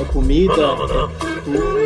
[0.00, 1.78] É comida, é tudo,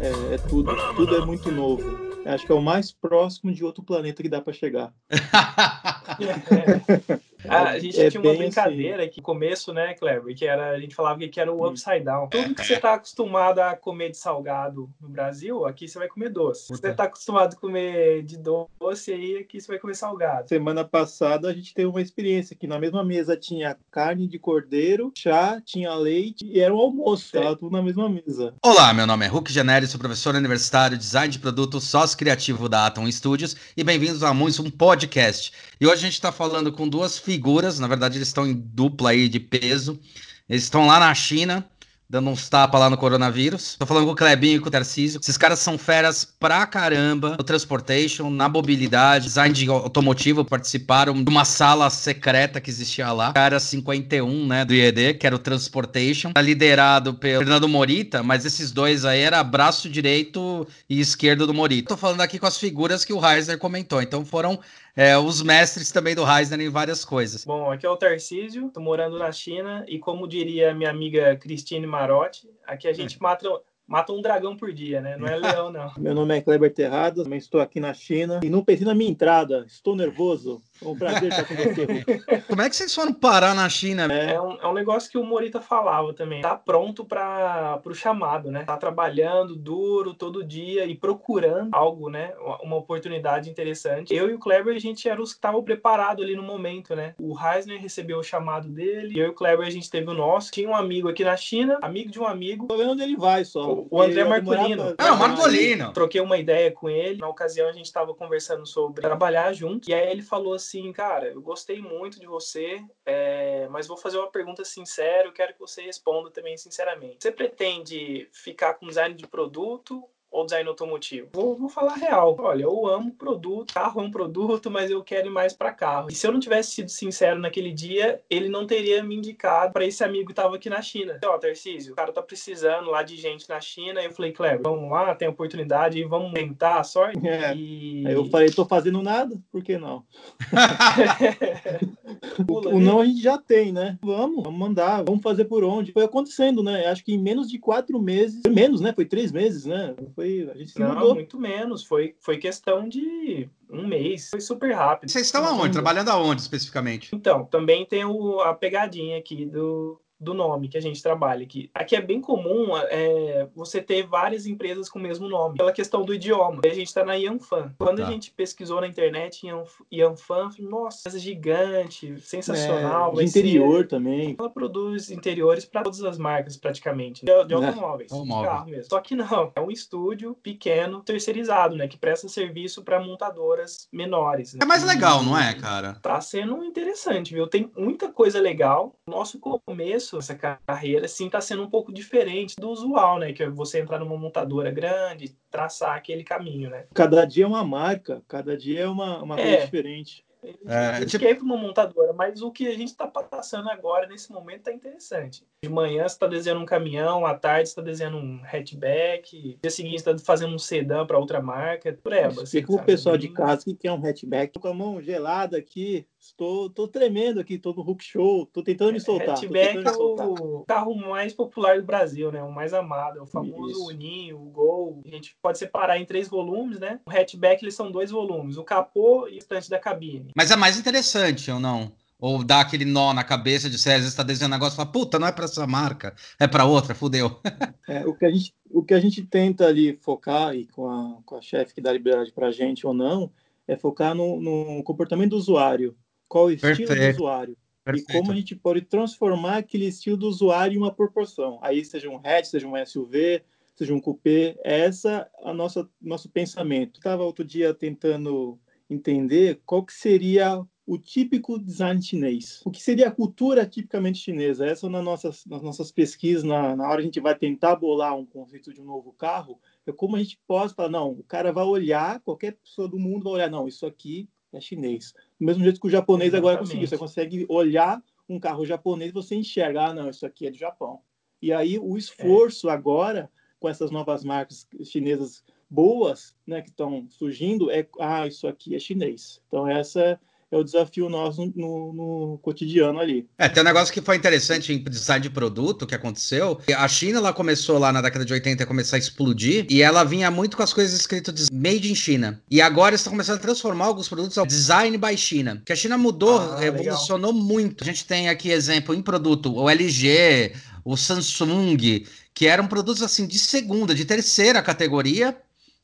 [0.00, 1.98] é, é tudo, tudo é muito novo.
[2.26, 4.92] Acho que é o mais próximo de outro planeta que dá para chegar.
[7.48, 9.12] Ah, a gente é tinha uma brincadeira assim.
[9.12, 12.28] que no começo, né, Kleber, que era a gente falava que era o upside down.
[12.28, 16.30] Tudo que você está acostumado a comer de salgado no Brasil, aqui você vai comer
[16.30, 16.66] doce.
[16.66, 20.48] Se você está acostumado a comer de doce, aí aqui você vai comer salgado.
[20.48, 25.12] Semana passada a gente teve uma experiência que na mesma mesa tinha carne de cordeiro,
[25.16, 28.54] chá, tinha leite e era um almoço, tava tudo na mesma mesa.
[28.64, 32.86] Olá, meu nome é Hulk Janelli, sou professor universitário, design de produto, sócio criativo da
[32.86, 35.52] Atom Studios e bem-vindos a mais um podcast.
[35.80, 39.10] E hoje a gente está falando com duas figuras, na verdade eles estão em dupla
[39.10, 40.00] aí de peso.
[40.48, 41.64] Eles estão lá na China,
[42.08, 43.76] dando uns tapas lá no coronavírus.
[43.78, 45.20] Tô falando com o Clebinho e com o Tarcísio.
[45.22, 50.44] Esses caras são feras pra caramba no transportation, na mobilidade, design de automotivo.
[50.44, 53.32] Participaram de uma sala secreta que existia lá.
[53.32, 56.32] Cara 51, né, do IED, que era o transportation.
[56.32, 61.54] Tá liderado pelo Fernando Morita, mas esses dois aí era braço direito e esquerdo do
[61.54, 61.90] Morita.
[61.90, 64.02] Tô falando aqui com as figuras que o Heiser comentou.
[64.02, 64.58] Então foram
[64.96, 67.44] é, os mestres também do Heisner em várias coisas.
[67.44, 71.86] Bom, aqui é o Tarcísio, tô morando na China e como diria minha amiga Cristine
[71.86, 73.48] Marotti, aqui a gente mata
[73.90, 75.16] mata um dragão por dia, né?
[75.16, 75.92] Não é leão, não.
[75.98, 79.10] Meu nome é Kleber Terrado, também estou aqui na China e não pensei na minha
[79.10, 79.64] entrada.
[79.66, 80.62] Estou nervoso.
[80.82, 84.12] Um prazer estar com você, Como é que vocês foram parar na China?
[84.12, 86.40] É, é, um, é um negócio que o Morita falava também.
[86.40, 88.64] Tá pronto para o chamado, né?
[88.64, 92.32] Tá trabalhando duro todo dia e procurando algo, né?
[92.62, 94.14] Uma oportunidade interessante.
[94.14, 97.14] Eu e o Kleber, a gente era os que estavam preparados ali no momento, né?
[97.18, 100.50] O Heisner recebeu o chamado dele, eu e o Kleber, a gente teve o nosso.
[100.50, 102.66] Tinha um amigo aqui na China, amigo de um amigo.
[102.68, 103.84] Tô vendo onde ele vai só.
[103.90, 104.94] O André Marcolino.
[104.98, 105.92] Ah, o Marcolino.
[105.92, 107.20] Troquei uma ideia com ele.
[107.20, 109.88] Na ocasião, a gente estava conversando sobre trabalhar junto.
[109.90, 113.96] E aí ele falou assim, assim, cara, eu gostei muito de você, é, mas vou
[113.96, 117.18] fazer uma pergunta sincera, eu quero que você responda também sinceramente.
[117.20, 121.28] Você pretende ficar com design de produto ou design automotivo?
[121.32, 122.36] Vou, vou falar real.
[122.38, 126.08] Olha, eu amo produto, carro é um produto, mas eu quero ir mais para carro.
[126.10, 129.84] E se eu não tivesse sido sincero naquele dia, ele não teria me indicado para
[129.84, 131.18] esse amigo que estava aqui na China.
[131.24, 134.00] Ó, Tarcísio, o cara tá precisando lá de gente na China.
[134.00, 137.20] Eu falei, Kleber, vamos lá, tem oportunidade, vamos tentar a sorte.
[137.30, 137.54] É.
[137.54, 138.04] E...
[138.06, 140.04] Aí eu falei, tô fazendo nada, por que não?
[142.48, 143.96] o, o não a gente já tem, né?
[144.02, 145.92] Vamos, vamos mandar, vamos fazer por onde.
[145.92, 146.86] Foi acontecendo, né?
[146.86, 148.92] Acho que em menos de quatro meses, menos, né?
[148.92, 149.94] Foi três meses, né?
[150.20, 151.14] Foi, a gente se Não, mudou.
[151.14, 151.82] muito menos.
[151.82, 154.28] Foi, foi questão de um mês.
[154.28, 155.10] Foi super rápido.
[155.10, 155.72] Vocês estão aonde?
[155.72, 157.08] Trabalhando aonde especificamente?
[157.14, 161.70] Então, também tem o, a pegadinha aqui do, do nome que a gente trabalha aqui.
[161.74, 166.04] Aqui é bem comum é, você ter várias empresas com o mesmo nome, pela questão
[166.04, 166.60] do idioma.
[166.64, 167.74] A gente está na Yanfan.
[167.78, 168.06] Quando tá.
[168.06, 169.46] a gente pesquisou na internet
[169.92, 173.18] Yanfan, nossa, essa gigante, sensacional.
[173.18, 173.88] É, interior ser...
[173.88, 174.36] também.
[174.38, 178.70] Ela produz interiores para todas as marcas, praticamente, de, de é, automóveis, é, de carro
[178.70, 178.90] mesmo.
[178.90, 184.54] Só que não, é um estúdio pequeno, terceirizado, né, que presta serviço para montadoras menores.
[184.54, 184.60] Né?
[184.62, 185.94] É mais legal, não é, cara?
[186.02, 187.46] Tá sendo interessante, viu?
[187.46, 188.94] Tem muita coisa legal.
[189.06, 193.32] Nosso começo começo, essa carreira, assim, está sendo um pouco diferente do usual, né?
[193.32, 196.86] Que é você entrar numa montadora grande, traçar aquele caminho, né?
[196.94, 199.42] Cada dia é uma marca, cada dia é uma, uma é.
[199.42, 200.24] coisa diferente.
[200.66, 201.24] É, a gente tipo...
[201.24, 204.60] quer ir para uma montadora, mas o que a gente está passando agora, nesse momento,
[204.60, 205.44] está interessante.
[205.62, 209.70] De manhã você está desenhando um caminhão, à tarde você está desenhando um hatchback, dia
[209.70, 212.42] seguinte está fazendo um sedã para outra marca, tureba.
[212.42, 216.06] Assim, Fica o pessoal de casa que quer um hatchback com a mão gelada aqui,
[216.20, 219.30] Estou, estou tremendo aqui, estou no Hulk Show, estou tentando me soltar.
[219.30, 222.42] Hatchback é o carro mais popular do Brasil, né?
[222.42, 223.88] O mais amado, é o famoso Isso.
[223.88, 225.02] Uninho, o Gol.
[225.06, 227.00] A gente pode separar em três volumes, né?
[227.06, 230.30] O hatchback, eles são dois volumes, o capô e o estante da cabine.
[230.36, 231.90] Mas é mais interessante, ou não?
[232.18, 235.18] Ou dá aquele nó na cabeça de vezes está desenhando um negócio e fala, puta,
[235.18, 237.40] não é para essa marca, é para outra, fudeu.
[237.88, 241.22] é, o, que a gente, o que a gente tenta ali focar, e com a,
[241.24, 243.32] com a chefe que dá liberdade para a gente ou não,
[243.66, 245.96] é focar no, no comportamento do usuário
[246.30, 247.02] qual o estilo Perfeito.
[247.02, 247.56] do usuário.
[247.84, 248.08] Perfeito.
[248.08, 251.58] E como a gente pode transformar aquele estilo do usuário em uma proporção.
[251.60, 253.42] Aí seja um hatch, seja um SUV,
[253.74, 256.98] seja um coupé, essa é a nossa nosso pensamento.
[256.98, 262.60] Estava outro dia tentando entender qual que seria o típico design chinês.
[262.64, 264.66] O que seria a cultura tipicamente chinesa?
[264.66, 268.26] Essa nas nossas, nas nossas pesquisas, na, na hora a gente vai tentar bolar um
[268.26, 271.64] conceito de um novo carro, é como a gente pode falar, não, o cara vai
[271.64, 275.12] olhar, qualquer pessoa do mundo vai olhar, não, isso aqui é chinês.
[275.40, 276.48] Do mesmo jeito que o japonês Exatamente.
[276.48, 276.86] agora conseguiu.
[276.86, 280.58] Você consegue olhar um carro japonês e você enxergar, ah, não, isso aqui é do
[280.58, 281.00] Japão.
[281.40, 282.72] E aí o esforço é.
[282.72, 288.74] agora, com essas novas marcas chinesas boas, né, que estão surgindo, é, ah, isso aqui
[288.74, 289.40] é chinês.
[289.48, 290.20] Então essa
[290.50, 293.28] é o desafio nosso no, no, cotidiano ali.
[293.38, 296.60] É, tem um negócio que foi interessante em design de produto que aconteceu.
[296.76, 300.02] A China ela começou lá na década de 80 a começar a explodir e ela
[300.02, 302.42] vinha muito com as coisas escritas Made in China.
[302.50, 305.62] E agora está começando a transformar alguns produtos ao Design by China.
[305.64, 307.46] Que a China mudou, ah, revolucionou legal.
[307.46, 307.84] muito.
[307.84, 310.52] A gente tem aqui exemplo em produto, o LG,
[310.84, 312.04] o Samsung,
[312.34, 315.36] que eram produtos assim de segunda, de terceira categoria.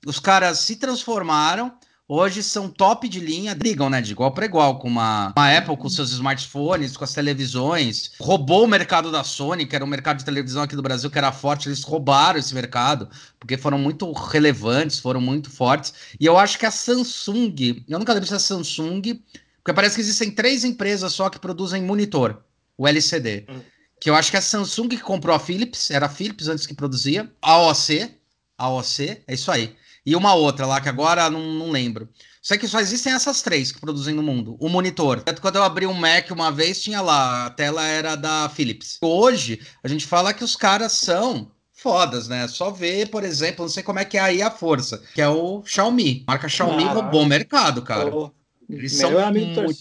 [0.05, 1.73] Os caras se transformaram
[2.09, 5.77] hoje são top de linha, brigam, né, de igual para igual com uma, uma Apple
[5.77, 10.19] com seus smartphones, com as televisões, roubou o mercado da Sony, que era um mercado
[10.19, 13.09] de televisão aqui do Brasil que era forte, eles roubaram esse mercado,
[13.39, 15.93] porque foram muito relevantes, foram muito fortes.
[16.19, 19.21] E eu acho que a Samsung, eu nunca lembro se é a Samsung,
[19.63, 22.43] porque parece que existem três empresas só que produzem monitor,
[22.79, 23.47] o LCD.
[23.49, 23.61] Hum.
[23.99, 26.67] Que eu acho que é a Samsung que comprou a Philips, era a Philips antes
[26.67, 28.11] que produzia, a OC,
[28.57, 29.75] a OC, é isso aí
[30.07, 32.09] e uma outra lá que agora não, não lembro.
[32.41, 34.57] Sei que só existem essas três que produzem no mundo.
[34.61, 35.25] O monitor.
[35.41, 38.99] Quando eu abri um Mac uma vez, tinha lá, a tela era da Philips.
[39.03, 42.47] Hoje, a gente fala que os caras são fodas, né?
[42.47, 45.29] Só ver, por exemplo, não sei como é que é aí a força, que é
[45.29, 46.23] o Xiaomi.
[46.27, 47.01] A marca Xiaomi Caraca.
[47.01, 48.15] roubou o mercado, cara.
[48.15, 48.31] Oh.
[48.69, 49.75] Eles são muito...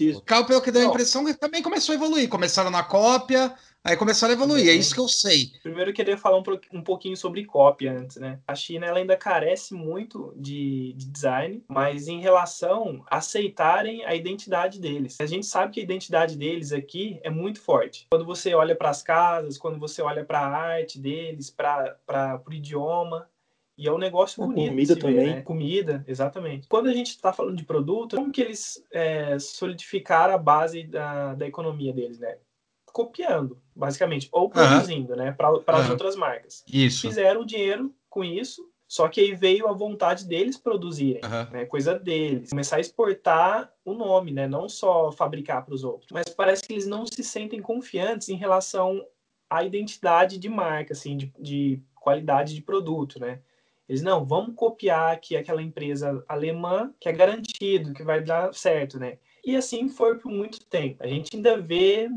[0.48, 2.30] Pelo que deu a impressão que também começou a evoluir.
[2.30, 3.54] Começaram na cópia,
[3.86, 5.52] Aí começaram a evoluir, é isso que eu sei.
[5.62, 6.44] Primeiro eu queria falar um,
[6.74, 8.40] um pouquinho sobre cópia antes, né?
[8.48, 14.16] A China ela ainda carece muito de, de, design, mas em relação a aceitarem a
[14.16, 15.18] identidade deles.
[15.22, 18.08] A gente sabe que a identidade deles aqui é muito forte.
[18.10, 22.52] Quando você olha para as casas, quando você olha para a arte deles, para o
[22.52, 23.30] idioma,
[23.78, 24.70] e é um negócio bonito.
[24.70, 25.28] Comida também.
[25.28, 25.42] né?
[25.42, 26.68] Comida, exatamente.
[26.68, 31.36] Quando a gente está falando de produto, como que eles é, solidificaram a base da,
[31.36, 32.38] da economia deles, né?
[32.95, 35.18] Copiando, basicamente, ou produzindo, uhum.
[35.18, 35.63] né, para uhum.
[35.68, 36.63] as outras marcas.
[36.65, 37.01] Isso.
[37.01, 41.51] Fizeram dinheiro com isso, só que aí veio a vontade deles produzirem, uhum.
[41.51, 46.09] né, coisa deles, começar a exportar o nome, né, não só fabricar para os outros.
[46.09, 49.06] Mas parece que eles não se sentem confiantes em relação
[49.50, 53.42] à identidade de marca, assim, de, de qualidade de produto, né.
[53.89, 58.97] Eles, não, vamos copiar aqui aquela empresa alemã que é garantido, que vai dar certo,
[58.97, 59.18] né?
[59.45, 61.03] E assim foi por muito tempo.
[61.03, 62.09] A gente ainda vê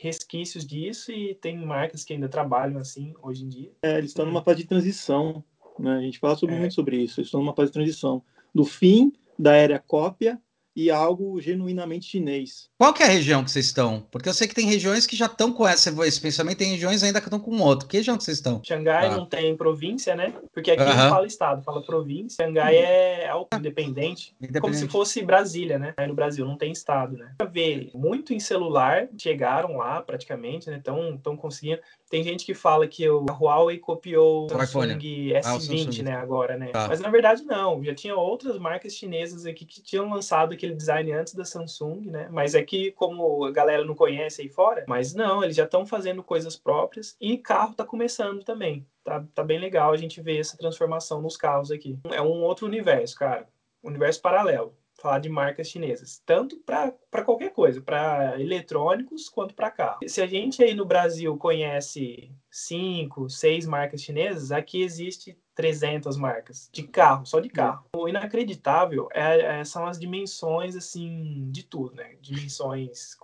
[0.00, 3.72] resquícios disso e tem marcas que ainda trabalham assim hoje em dia.
[3.82, 5.44] É, eles estão numa fase de transição,
[5.78, 5.98] né?
[5.98, 6.58] A gente fala sobre, é.
[6.58, 7.20] muito sobre isso.
[7.20, 8.22] Eles estão numa fase de transição
[8.54, 10.40] do fim da era cópia
[10.74, 12.68] e algo genuinamente chinês.
[12.78, 14.06] Qual que é a região que vocês estão?
[14.10, 17.02] Porque eu sei que tem regiões que já estão com esse, esse pensamento, tem regiões
[17.02, 17.88] ainda que estão com outro.
[17.88, 18.62] Que região que vocês estão?
[18.64, 19.16] Xangai ah.
[19.16, 20.32] não tem província, né?
[20.52, 20.96] Porque aqui uh -huh.
[20.96, 22.44] não fala estado, fala província.
[22.44, 24.60] Xangai é auto-independente, independente.
[24.60, 25.94] como se fosse Brasília, né?
[25.96, 27.34] Aí no Brasil não tem estado, né?
[27.38, 30.76] Pra ver muito em celular, chegaram lá praticamente, né?
[30.78, 31.80] Estão conseguindo.
[32.08, 36.02] Tem gente que fala que o Huawei copiou o Samsung S20, ah, o Samsung.
[36.02, 36.66] né, agora, né?
[36.68, 36.88] Tá.
[36.88, 41.10] Mas na verdade não, já tinha outras marcas chinesas aqui que tinham lançado aquele design
[41.12, 42.28] antes da Samsung, né?
[42.30, 45.86] Mas é que como a galera não conhece aí fora, mas não, eles já estão
[45.86, 48.86] fazendo coisas próprias e carro está começando também.
[49.02, 51.98] Tá, tá bem legal a gente ver essa transformação nos carros aqui.
[52.10, 53.48] É um outro universo, cara.
[53.82, 60.00] Universo paralelo falar de marcas chinesas, tanto para qualquer coisa, para eletrônicos quanto para carro.
[60.06, 66.70] Se a gente aí no Brasil conhece cinco, seis marcas chinesas, aqui existe 300 marcas
[66.72, 67.52] de carro, só de é.
[67.52, 67.84] carro.
[67.94, 72.14] O inacreditável é, é, são as dimensões assim de tudo, né?
[72.22, 73.14] Dimensões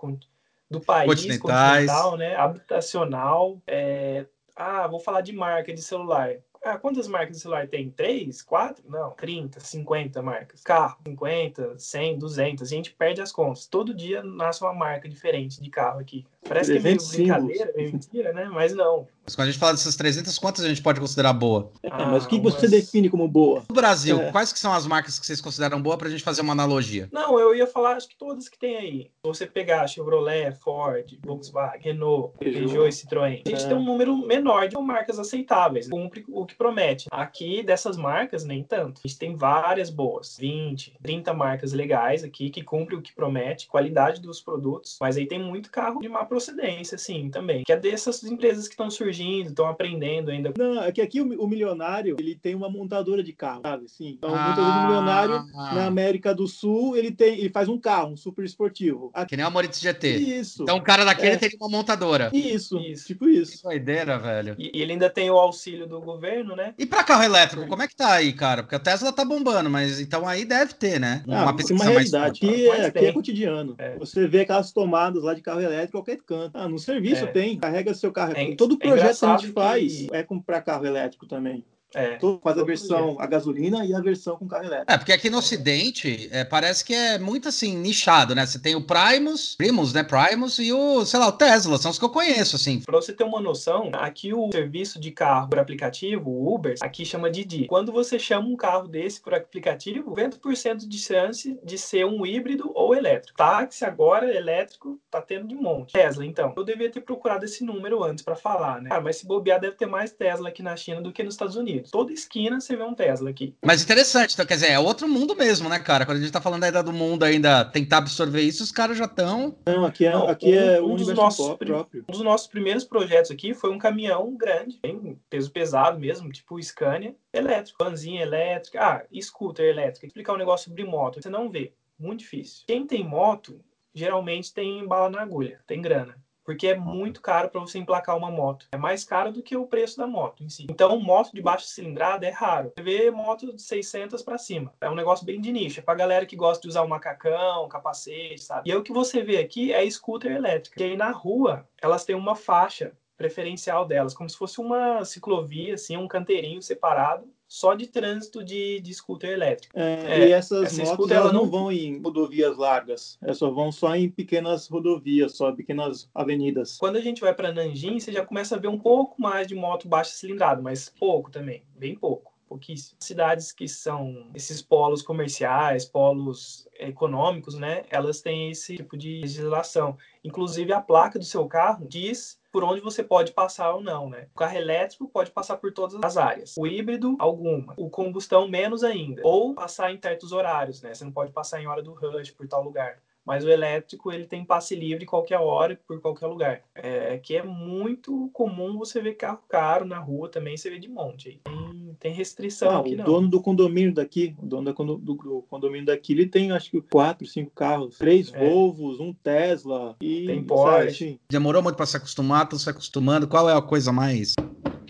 [0.69, 2.35] do país continental, né?
[2.35, 3.59] Habitacional.
[3.65, 4.27] É...
[4.55, 6.35] Ah, vou falar de marca de celular.
[6.67, 7.89] Ah, quantas marcas de celular tem?
[7.89, 8.41] Três?
[8.41, 8.83] Quatro?
[8.89, 10.61] Não, 30, 50 marcas.
[10.63, 12.67] Carro, 50, 100, 200.
[12.67, 13.67] A gente perde as contas.
[13.67, 16.25] Todo dia nasce uma marca diferente de carro aqui.
[16.45, 18.49] Parece que é meio brincadeira, meio mentira, né?
[18.51, 19.07] Mas não.
[19.23, 21.69] Mas quando a gente fala dessas 300, quantas a gente pode considerar boa?
[21.83, 23.63] É, ah, mas o que você define como boa?
[23.67, 24.31] No Brasil, é.
[24.31, 27.09] quais que são as marcas que vocês consideram boa para a gente fazer uma analogia?
[27.11, 29.01] Não, eu ia falar, acho que todas que tem aí.
[29.03, 33.67] Se você pegar Chevrolet, Ford, Volkswagen, Renault, Peugeot e Citroën, a gente é.
[33.67, 35.89] tem um número menor de marcas aceitáveis.
[35.89, 37.07] Cumpre o que promete.
[37.11, 39.01] Aqui, dessas marcas, nem tanto.
[39.03, 40.37] A gente tem várias boas.
[40.39, 44.97] 20, 30 marcas legais aqui que cumprem o que promete, qualidade dos produtos.
[44.99, 47.63] Mas aí tem muito carro de má procedência, assim, também.
[47.63, 50.53] Que é dessas empresas que estão surgindo, estão aprendendo ainda.
[50.57, 53.87] Não, é que aqui o, o, milionário, ele tem uma montadora de carro, sabe?
[53.89, 54.09] Sim.
[54.17, 57.67] Então, ah, muitas vezes o milionário, ah, na América do Sul, ele tem, ele faz
[57.67, 59.11] um carro, um super esportivo.
[59.13, 60.17] Aqui, que nem o Moritz GT.
[60.17, 60.63] Isso.
[60.63, 61.37] Então, o cara daquele é.
[61.37, 62.29] teria uma montadora.
[62.33, 63.05] Isso, isso.
[63.07, 63.57] tipo isso.
[63.57, 64.55] Que doideira, velho.
[64.57, 66.73] E, e, ele ainda tem o auxílio do governo, né?
[66.77, 68.63] E para carro elétrico, como é que tá aí, cara?
[68.63, 71.23] Porque a Tesla tá bombando, mas então aí deve ter, né?
[71.27, 72.45] Ah, uma pesquisa uma realidade.
[72.45, 73.75] Aqui, é, aqui é cotidiano.
[73.77, 73.97] É.
[73.97, 76.57] Você vê aquelas tomadas lá de carro elétrico qualquer canto.
[76.57, 77.27] Ah, no serviço é.
[77.27, 77.57] tem.
[77.57, 78.33] Carrega seu carro.
[78.35, 81.63] É, Todo é projeto que a gente faz é para carro elétrico também.
[81.97, 84.91] É, faz a versão a gasolina e a versão com carro elétrico.
[84.91, 88.45] É, porque aqui no Ocidente é, parece que é muito assim, nichado, né?
[88.45, 90.03] Você tem o Primus, Primus, né?
[90.03, 92.81] Primus e o, sei lá, o Tesla, são os que eu conheço, assim.
[92.81, 97.05] Pra você ter uma noção, aqui o serviço de carro por aplicativo, o Uber, aqui
[97.05, 97.65] chama Didi.
[97.67, 102.71] Quando você chama um carro desse por aplicativo, 90% de chance de ser um híbrido
[102.73, 103.37] ou elétrico.
[103.37, 105.93] Táxi agora, elétrico, tá tendo de monte.
[105.93, 106.53] Tesla, então.
[106.55, 108.89] Eu devia ter procurado esse número antes para falar, né?
[108.91, 111.55] Ah, mas se bobear, deve ter mais Tesla aqui na China do que nos Estados
[111.55, 111.86] Unidos.
[111.91, 113.55] Toda esquina você vê um Tesla aqui.
[113.65, 116.05] Mas interessante, então, quer dizer, é outro mundo mesmo, né, cara?
[116.05, 119.05] Quando a gente tá falando ainda do mundo ainda tentar absorver isso, os caras já
[119.05, 119.55] estão.
[119.65, 122.05] Não, aqui é, Não, aqui um, é um, dos nossos próprio.
[122.07, 126.61] Um dos nossos primeiros projetos aqui foi um caminhão grande, bem peso pesado mesmo, tipo
[126.61, 130.05] Scania, elétrico, vanzinha elétrica, ah, scooter elétrico.
[130.05, 131.73] Explicar um negócio sobre moto, você não vê.
[131.99, 132.63] Muito difícil.
[132.67, 133.59] Quem tem moto,
[133.93, 136.15] geralmente tem bala na agulha, tem grana
[136.47, 138.69] porque é muito caro para você emplacar uma moto.
[138.71, 140.65] É mais caro do que o preço da moto em si.
[140.69, 142.71] Então, moto de baixa cilindrada é raro.
[142.73, 144.73] Você vê moto de 600 para cima.
[144.79, 145.81] É um negócio bem de nicho.
[145.81, 148.69] É para galera que gosta de usar o macacão, capacete, sabe?
[148.69, 150.81] E aí, o que você vê aqui é scooter elétrica.
[150.81, 155.73] E aí na rua, elas têm uma faixa preferencial delas, como se fosse uma ciclovia,
[155.73, 159.77] assim, um canteirinho separado só de trânsito de, de scooter elétrico.
[159.77, 163.49] É, é, e essas essa motos scooter, elas não vão em rodovias largas, elas só
[163.49, 166.77] vão só em pequenas rodovias, só pequenas avenidas.
[166.77, 169.55] Quando a gente vai para Nanjing, você já começa a ver um pouco mais de
[169.55, 172.35] moto baixa cilindrada, mas pouco também, bem pouco.
[172.47, 172.97] Pouquíssimo.
[173.01, 177.83] Cidades que são esses polos comerciais, polos econômicos, né?
[177.89, 179.97] Elas têm esse tipo de legislação.
[180.23, 184.29] Inclusive, a placa do seu carro diz por onde você pode passar ou não, né?
[184.33, 186.55] O carro elétrico pode passar por todas as áreas.
[186.57, 187.75] O híbrido, alguma.
[187.77, 189.21] O combustão, menos ainda.
[189.23, 190.91] Ou passar em certos horários, né?
[190.91, 192.97] Você não pode passar em hora do rush por tal lugar.
[193.27, 196.61] Mas o elétrico, ele tem passe livre qualquer hora, por qualquer lugar.
[196.73, 200.87] É, que é muito comum você ver carro caro na rua também, você vê de
[200.87, 201.41] monte.
[201.43, 203.03] Tem, tem restrição ah, aqui, o não.
[203.03, 206.79] O dono do condomínio daqui, o dono do, do, condomínio daqui, ele tem acho que
[206.79, 208.49] quatro, cinco carros, três é.
[208.49, 210.25] Volvos, um Tesla e...
[210.25, 210.87] Tem Porsche.
[210.87, 211.19] Assim.
[211.29, 213.27] Demorou muito para se acostumar, tô se acostumando.
[213.27, 214.35] Qual é a coisa mais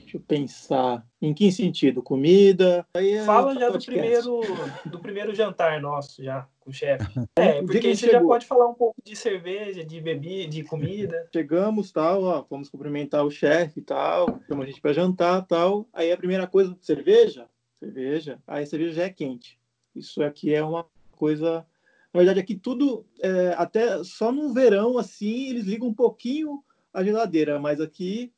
[0.07, 1.05] Deixa eu pensar.
[1.21, 2.01] Em que sentido?
[2.01, 2.87] Comida?
[2.93, 4.39] É Fala já do primeiro,
[4.85, 7.05] do primeiro jantar nosso, já, com o chefe.
[7.35, 11.27] É, porque você já pode falar um pouco de cerveja, de bebida, de comida.
[11.35, 15.85] Chegamos, tal, ó, fomos cumprimentar o chefe e tal, chamamos a gente para jantar tal.
[15.91, 17.49] Aí a primeira coisa, cerveja?
[17.77, 18.39] Cerveja.
[18.47, 19.59] Aí a cerveja já é quente.
[19.93, 21.65] Isso aqui é uma coisa.
[22.13, 27.03] Na verdade, aqui tudo, é, até só no verão, assim, eles ligam um pouquinho a
[27.03, 28.31] geladeira, mas aqui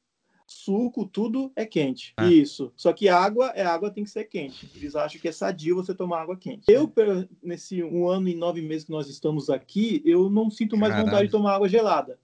[0.50, 2.13] suco, tudo é quente.
[2.18, 2.27] Ah.
[2.27, 2.74] Isso.
[2.75, 4.70] Só que água, é água tem que ser quente.
[4.75, 6.65] Eles acham que é sadio você tomar água quente.
[6.68, 6.91] Eu,
[7.41, 11.10] nesse um ano e nove meses que nós estamos aqui, eu não sinto mais Caralho.
[11.10, 12.20] vontade de tomar água gelada.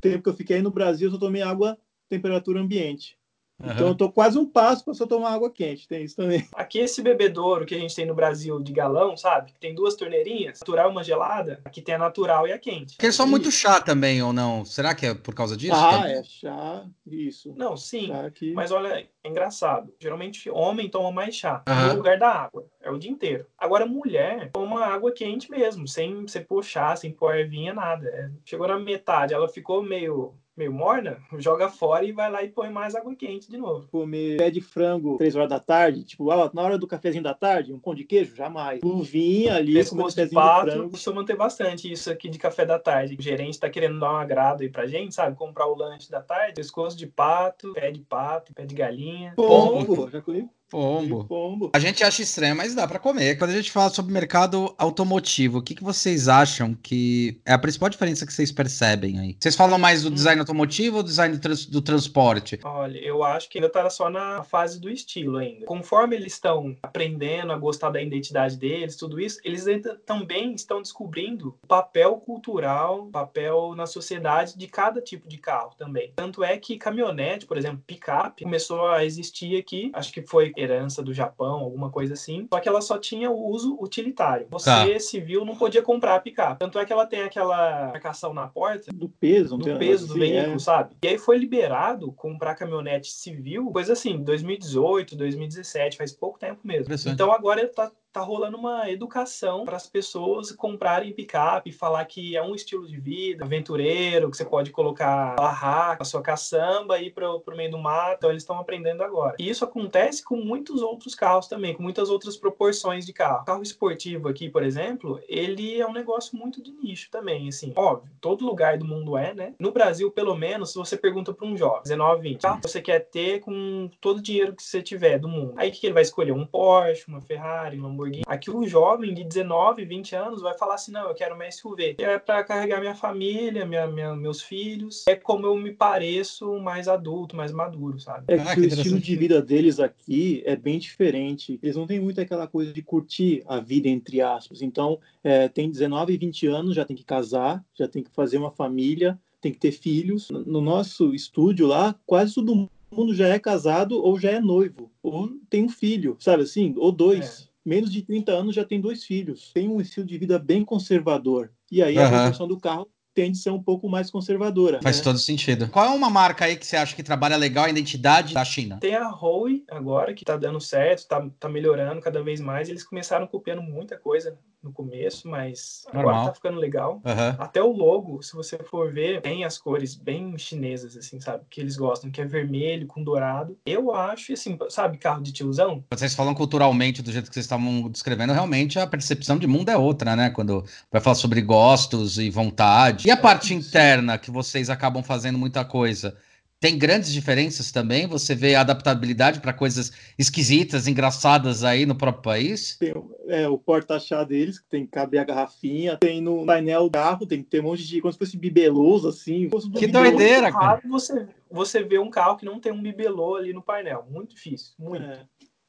[0.00, 3.17] Tempo que eu fiquei aí no Brasil, eu só tomei água temperatura ambiente.
[3.62, 3.72] Uhum.
[3.72, 6.46] Então eu tô quase um passo para só tomar água quente, tem isso também.
[6.54, 9.52] Aqui esse bebedouro que a gente tem no Brasil de galão, sabe?
[9.52, 11.60] Que tem duas torneirinhas, natural e uma gelada.
[11.64, 12.94] Aqui tem a natural e a quente.
[12.94, 14.64] Porque eles são muito chá também, ou não?
[14.64, 15.74] Será que é por causa disso?
[15.74, 17.52] Ah, é chá, isso.
[17.56, 18.12] Não, sim.
[18.12, 18.52] Aqui...
[18.52, 19.92] Mas olha, é engraçado.
[20.00, 21.88] Geralmente homem toma mais chá uhum.
[21.88, 22.66] no lugar da água.
[22.80, 23.46] É o dia inteiro.
[23.56, 28.08] Agora mulher toma água quente mesmo, sem você chá, sem pôr ervinha, nada.
[28.08, 32.48] É, chegou na metade, ela ficou meio meio morna, joga fora e vai lá e
[32.48, 33.86] põe mais água quente de novo.
[33.88, 37.32] Comer pé de frango três horas da tarde, tipo, ah, na hora do cafezinho da
[37.32, 38.80] tarde, um pão de queijo, jamais.
[38.82, 43.16] Luvinha ali, pescoço de pato, costuma ter bastante isso aqui de café da tarde.
[43.16, 45.36] O gerente tá querendo dar um agrado aí pra gente, sabe?
[45.36, 49.34] Comprar o lanche da tarde, pescoço de pato, pé de pato, pé de galinha.
[49.36, 51.24] Pombo, já comi Pombo.
[51.24, 51.70] Pombo.
[51.72, 53.36] A gente acha estranho, mas dá para comer.
[53.38, 57.58] Quando a gente fala sobre mercado automotivo, o que, que vocês acham que é a
[57.58, 59.36] principal diferença que vocês percebem aí?
[59.38, 62.60] Vocês falam mais do design automotivo ou do design do, trans, do transporte?
[62.62, 65.64] Olha, eu acho que ainda tá só na fase do estilo ainda.
[65.64, 70.82] Conforme eles estão aprendendo a gostar da identidade deles, tudo isso, eles ainda também estão
[70.82, 76.12] descobrindo o papel cultural, o papel na sociedade de cada tipo de carro também.
[76.14, 81.02] Tanto é que caminhonete, por exemplo, picape, começou a existir aqui, acho que foi herança
[81.02, 82.46] do Japão, alguma coisa assim.
[82.52, 84.46] Só que ela só tinha o uso utilitário.
[84.50, 85.00] Você, tá.
[85.00, 86.58] civil, não podia comprar a picape.
[86.58, 90.56] Tanto é que ela tem aquela marcação na porta do peso, do peso do veículo,
[90.56, 90.58] é.
[90.58, 90.96] sabe?
[91.02, 96.94] E aí foi liberado comprar caminhonete civil, coisa assim, 2018, 2017, faz pouco tempo mesmo.
[97.06, 102.42] Então agora tá tá rolando uma educação para as pessoas comprarem picape, falar que é
[102.42, 107.10] um estilo de vida aventureiro, que você pode colocar barraca, a sua caçamba e ir
[107.10, 108.16] para o meio do mato.
[108.18, 109.36] Então eles estão aprendendo agora.
[109.38, 113.42] E isso acontece com muitos outros carros também, com muitas outras proporções de carro.
[113.42, 117.72] O carro esportivo aqui, por exemplo, ele é um negócio muito de nicho também, assim.
[117.76, 119.54] Óbvio, todo lugar do mundo é, né?
[119.58, 123.00] No Brasil, pelo menos, se você pergunta para um jovem, 19, 20, ah, você quer
[123.00, 125.54] ter com todo o dinheiro que você tiver do mundo.
[125.56, 126.32] Aí o que ele vai escolher?
[126.32, 128.22] Um Porsche, uma Ferrari, um Lamborghini.
[128.26, 131.96] Aqui o jovem de 19, 20 anos vai falar assim: não, eu quero uma SUV.
[131.98, 135.04] É para carregar minha família, minha, minha, meus filhos.
[135.08, 138.24] É como eu me pareço mais adulto, mais maduro, sabe?
[138.28, 141.58] É que, ah, que o estilo de vida deles aqui é bem diferente.
[141.62, 144.62] Eles não têm muito aquela coisa de curtir a vida, entre aspas.
[144.62, 148.50] Então, é, tem 19, 20 anos, já tem que casar, já tem que fazer uma
[148.50, 150.30] família, tem que ter filhos.
[150.30, 155.28] No nosso estúdio lá, quase todo mundo já é casado ou já é noivo, ou
[155.48, 156.74] tem um filho, sabe assim?
[156.76, 157.42] Ou dois.
[157.44, 157.47] É.
[157.68, 159.50] Menos de 30 anos já tem dois filhos.
[159.52, 161.52] Tem um estilo de vida bem conservador.
[161.70, 164.80] E aí a construção do carro tende a ser um pouco mais conservadora.
[164.80, 165.04] Faz né?
[165.04, 165.68] todo sentido.
[165.68, 168.78] Qual é uma marca aí que você acha que trabalha legal a identidade da China?
[168.80, 172.70] Tem a Huawei agora, que tá dando certo, tá, tá melhorando cada vez mais.
[172.70, 176.14] Eles começaram copiando muita coisa no começo, mas Normal.
[176.14, 176.94] agora tá ficando legal.
[177.04, 177.36] Uhum.
[177.38, 181.44] Até o logo, se você for ver, tem as cores bem chinesas, assim, sabe?
[181.48, 183.56] Que eles gostam, que é vermelho com dourado.
[183.64, 185.84] Eu acho, assim, sabe, carro de tiozão?
[185.90, 189.76] Vocês falam culturalmente do jeito que vocês estavam descrevendo, realmente a percepção de mundo é
[189.76, 190.30] outra, né?
[190.30, 193.06] Quando vai falar sobre gostos e vontade.
[193.06, 196.16] E a é, parte interna, que vocês acabam fazendo muita coisa
[196.60, 198.06] tem grandes diferenças também?
[198.08, 202.76] Você vê adaptabilidade para coisas esquisitas, engraçadas aí no próprio país?
[202.76, 202.92] Tem
[203.28, 205.96] é, o porta-chá deles, que tem que caber a garrafinha.
[205.98, 208.00] Tem no painel do carro, tem que ter um monte de.
[208.00, 209.48] como se fosse bibeloso, assim.
[209.78, 210.80] Que doideira, cara.
[210.88, 214.06] Você, você vê um carro que não tem um bibelô ali no painel.
[214.10, 215.04] Muito difícil, muito.
[215.04, 215.24] É.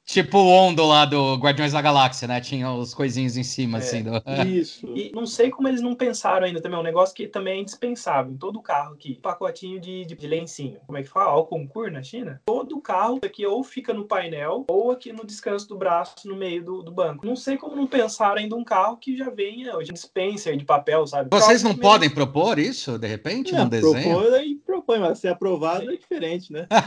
[0.09, 2.41] Tipo o Ondo lá do Guardiões da Galáxia, né?
[2.41, 4.01] Tinha os coisinhos em cima, é, assim.
[4.01, 4.11] Do...
[4.43, 4.87] Isso.
[4.95, 6.77] E não sei como eles não pensaram ainda também.
[6.77, 9.19] É um negócio que também é indispensável em todo carro aqui.
[9.21, 10.79] Pacotinho de, de, de lencinho.
[10.87, 11.29] Como é que fala?
[11.29, 12.41] Ao concurso na China?
[12.43, 16.65] Todo carro aqui ou fica no painel ou aqui no descanso do braço, no meio
[16.65, 17.23] do, do banco.
[17.23, 21.05] Não sei como não pensaram ainda um carro que já venha hoje, dispenser de papel,
[21.05, 21.29] sabe?
[21.29, 22.15] Vocês não podem mesmo...
[22.15, 24.17] propor isso, de repente, é, num desenho?
[24.17, 26.65] Propor e propõe, mas ser aprovado é diferente, né?